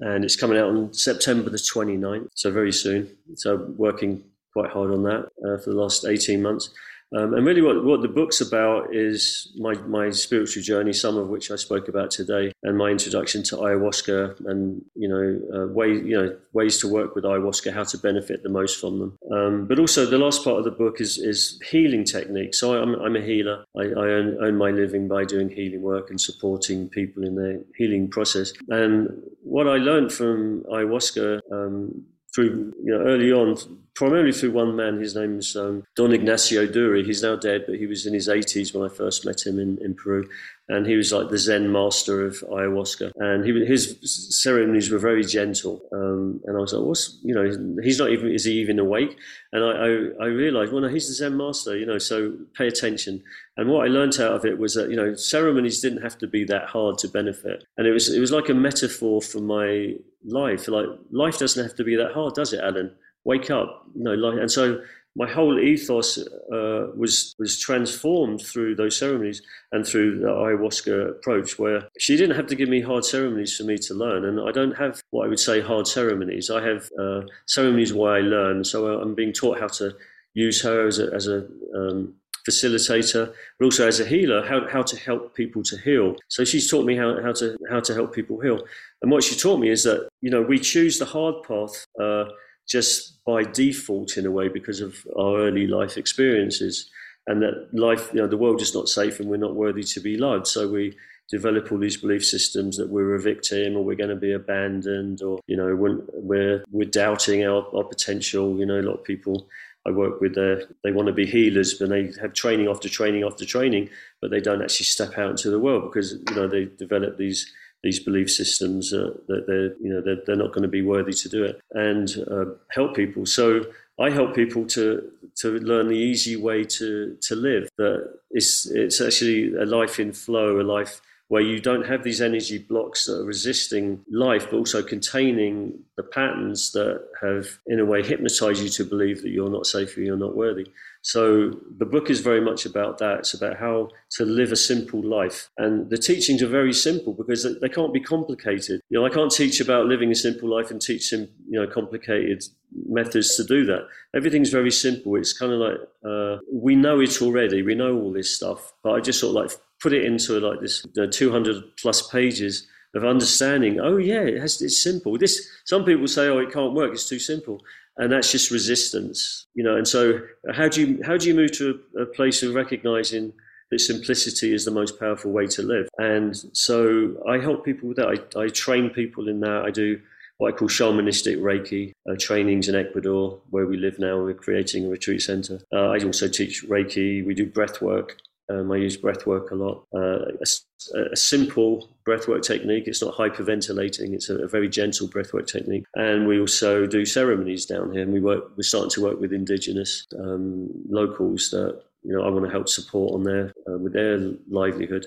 [0.00, 3.08] and it's coming out on September the 29th, so very soon.
[3.36, 4.24] So working
[4.54, 6.70] quite hard on that uh, for the last 18 months.
[7.16, 11.28] Um, and really, what, what the book's about is my, my spiritual journey, some of
[11.28, 15.90] which I spoke about today, and my introduction to ayahuasca, and you know, uh, way,
[15.90, 19.18] you know, ways to work with ayahuasca, how to benefit the most from them.
[19.30, 22.58] Um, but also, the last part of the book is is healing techniques.
[22.58, 23.64] So I'm, I'm a healer.
[23.76, 28.08] I, I earn, my living by doing healing work and supporting people in their healing
[28.08, 28.52] process.
[28.68, 29.08] And
[29.42, 33.56] what I learned from ayahuasca um, through you know, early on,
[33.94, 34.98] primarily through one man.
[34.98, 37.04] His name's um, Don Ignacio Duri.
[37.04, 39.78] He's now dead, but he was in his 80s when I first met him in,
[39.80, 40.28] in Peru.
[40.68, 43.12] And he was like the Zen master of ayahuasca.
[43.16, 43.98] And he, his
[44.42, 45.82] ceremonies were very gentle.
[45.92, 47.44] Um, and I was like, what's, you know,
[47.82, 49.16] he's not even, is he even awake?
[49.52, 52.66] And I, I, I realized, well, no, he's the Zen master, you know, so pay
[52.66, 53.22] attention.
[53.58, 56.26] And what I learned out of it was that, you know, ceremonies didn't have to
[56.26, 57.64] be that hard to benefit.
[57.76, 60.66] And it was, it was like a metaphor for my life.
[60.66, 62.90] Like life doesn't have to be that hard, does it, Alan?
[63.24, 64.14] Wake up, you know.
[64.14, 64.80] Like, and so
[65.16, 71.58] my whole ethos uh, was was transformed through those ceremonies and through the ayahuasca approach,
[71.58, 74.50] where she didn't have to give me hard ceremonies for me to learn, and I
[74.50, 76.50] don't have what I would say hard ceremonies.
[76.50, 78.64] I have uh, ceremonies where I learn.
[78.64, 79.94] So I'm being taught how to
[80.34, 82.14] use her as a as a um,
[82.46, 86.14] facilitator, but also as a healer, how, how to help people to heal.
[86.28, 88.62] So she's taught me how, how to how to help people heal.
[89.02, 92.24] And what she taught me is that you know we choose the hard path uh,
[92.68, 96.90] just by default in a way because of our early life experiences,
[97.26, 100.00] and that life you know the world is not safe and we're not worthy to
[100.00, 100.46] be loved.
[100.46, 100.96] So we
[101.30, 105.22] develop all these belief systems that we're a victim or we're going to be abandoned
[105.22, 109.48] or you know we're we're doubting our, our potential you know a lot of people
[109.86, 113.22] I work with, uh, they want to be healers, but they have training after training
[113.22, 113.90] after training,
[114.20, 117.52] but they don't actually step out into the world because you know they develop these
[117.84, 121.12] these belief systems uh, that they're you know they're, they're, not going to be worthy
[121.12, 123.26] to do it and uh, help people.
[123.26, 123.66] So
[124.00, 127.68] I help people to to learn the easy way to to live.
[127.78, 132.20] That it's it's actually a life in flow, a life where you don't have these
[132.20, 137.84] energy blocks that are resisting life, but also containing the patterns that have, in a
[137.84, 140.66] way, hypnotized you to believe that you're not safe or you're not worthy.
[141.04, 143.20] So the book is very much about that.
[143.20, 145.50] It's about how to live a simple life.
[145.58, 148.80] And the teachings are very simple because they can't be complicated.
[148.88, 151.66] You know, I can't teach about living a simple life and teach them, you know,
[151.66, 152.42] complicated
[152.88, 153.86] methods to do that.
[154.16, 155.16] Everything's very simple.
[155.16, 157.60] It's kind of like uh, we know it already.
[157.60, 160.60] We know all this stuff, but I just sort of like put it into like
[160.60, 163.80] this you know, 200 plus pages of understanding.
[163.80, 165.18] Oh yeah, it has, it's simple.
[165.18, 166.92] This some people say, oh, it can't work.
[166.92, 167.60] It's too simple,
[167.98, 169.76] and that's just resistance, you know.
[169.76, 170.20] And so,
[170.54, 173.34] how do you how do you move to a, a place of recognizing
[173.70, 175.86] that simplicity is the most powerful way to live?
[175.98, 178.08] And so, I help people with that.
[178.08, 179.64] I, I train people in that.
[179.66, 180.00] I do
[180.38, 184.16] what I call shamanistic Reiki uh, trainings in Ecuador, where we live now.
[184.16, 185.60] We're creating a retreat center.
[185.70, 187.26] Uh, I also teach Reiki.
[187.26, 188.16] We do breath work.
[188.50, 189.86] Um, I use breath work a lot.
[189.94, 192.86] Uh, a, a, simple breathwork technique.
[192.86, 194.12] It's not hyperventilating.
[194.12, 195.84] It's a, a, very gentle breathwork technique.
[195.94, 198.02] And we also do ceremonies down here.
[198.02, 198.52] And we work.
[198.56, 202.68] We're starting to work with indigenous um, locals that you know I want to help
[202.68, 204.18] support on their uh, with their
[204.48, 205.06] livelihood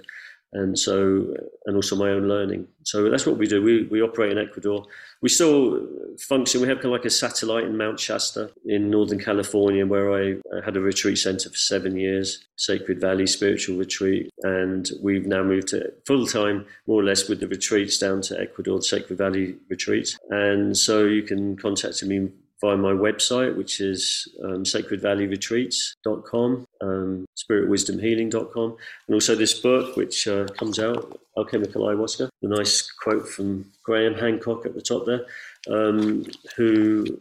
[0.54, 1.34] and so
[1.66, 2.68] and also my own learning.
[2.84, 3.62] So that's what we do.
[3.62, 4.86] We we operate in Ecuador.
[5.22, 5.86] We still
[6.20, 6.62] function.
[6.62, 10.38] We have kind of like a satellite in Mount Shasta in Northern California, where I
[10.64, 15.70] had a retreat center for seven years, Sacred Valley Spiritual Retreat, and we've now moved
[15.70, 19.56] to full time, more or less, with the retreats down to Ecuador, the Sacred Valley
[19.70, 20.18] retreats.
[20.30, 22.30] And so you can contact me
[22.62, 28.78] via my website, which is um, sacredvalleyretreats.com, um, spiritwisdomhealing.com,
[29.08, 32.30] and also this book, which uh, comes out, Alchemical Ayahuasca.
[32.42, 35.26] The nice quote from Graham Hancock at the top there,
[35.70, 37.20] um, who,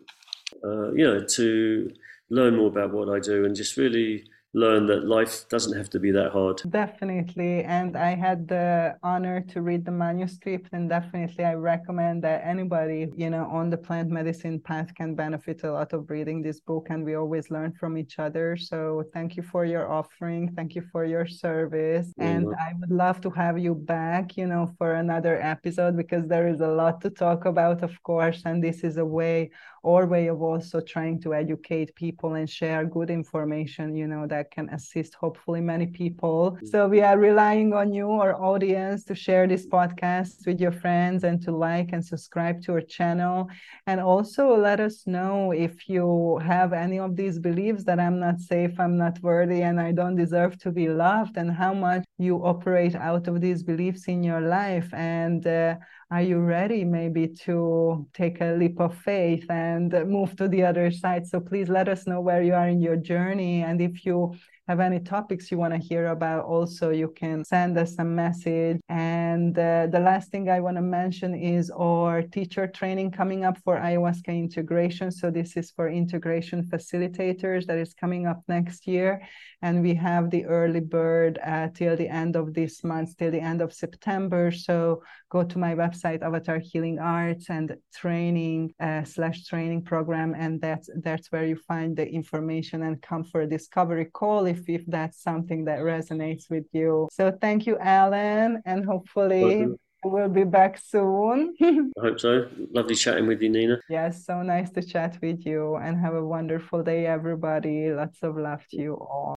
[0.64, 1.92] uh, you know, to
[2.30, 4.24] learn more about what I do and just really
[4.56, 6.62] learn that life doesn't have to be that hard.
[6.70, 7.62] Definitely.
[7.64, 13.12] And I had the honor to read the manuscript, and definitely I recommend that anybody,
[13.14, 16.86] you know, on the plant medicine path can benefit a lot of reading this book.
[16.88, 18.56] And we always learn from each other.
[18.56, 20.50] So thank you for your offering.
[20.56, 22.08] Thank you for your service.
[22.18, 26.48] And I would love to have you back, you know, for another episode because there
[26.48, 28.40] is a lot to talk about, of course.
[28.46, 29.50] And this is a way
[29.90, 34.50] or way of also trying to educate people and share good information you know that
[34.50, 36.58] can assist hopefully many people.
[36.72, 41.24] So we are relying on you our audience to share this podcast with your friends
[41.28, 43.48] and to like and subscribe to our channel.
[43.86, 48.40] And also let us know if you have any of these beliefs that i'm not
[48.40, 52.36] safe i'm not worthy and i don't deserve to be loved and how much you
[52.44, 54.92] operate out of these beliefs in your life.
[54.94, 55.76] And uh,
[56.10, 60.90] are you ready maybe to take a leap of faith and move to the other
[60.90, 61.26] side?
[61.26, 63.62] So please let us know where you are in your journey.
[63.62, 64.36] And if you
[64.68, 68.80] have any topics you want to hear about, also you can send us a message.
[68.88, 73.58] And uh, the last thing I want to mention is our teacher training coming up
[73.64, 75.12] for ayahuasca integration.
[75.12, 79.22] So this is for integration facilitators that is coming up next year.
[79.62, 83.40] And we have the early bird uh, till the end of this month, till the
[83.40, 84.50] end of September.
[84.50, 90.34] So go to my website, Avatar Healing Arts and training uh, slash training program.
[90.36, 94.68] And that's, that's where you find the information and come for a discovery call if,
[94.68, 97.08] if that's something that resonates with you.
[97.12, 99.66] So thank you, Alan, and hopefully
[100.04, 101.54] we'll be back soon.
[101.62, 102.48] I hope so.
[102.72, 103.78] Lovely chatting with you, Nina.
[103.88, 107.92] Yes, so nice to chat with you and have a wonderful day, everybody.
[107.92, 109.24] Lots of love to you all.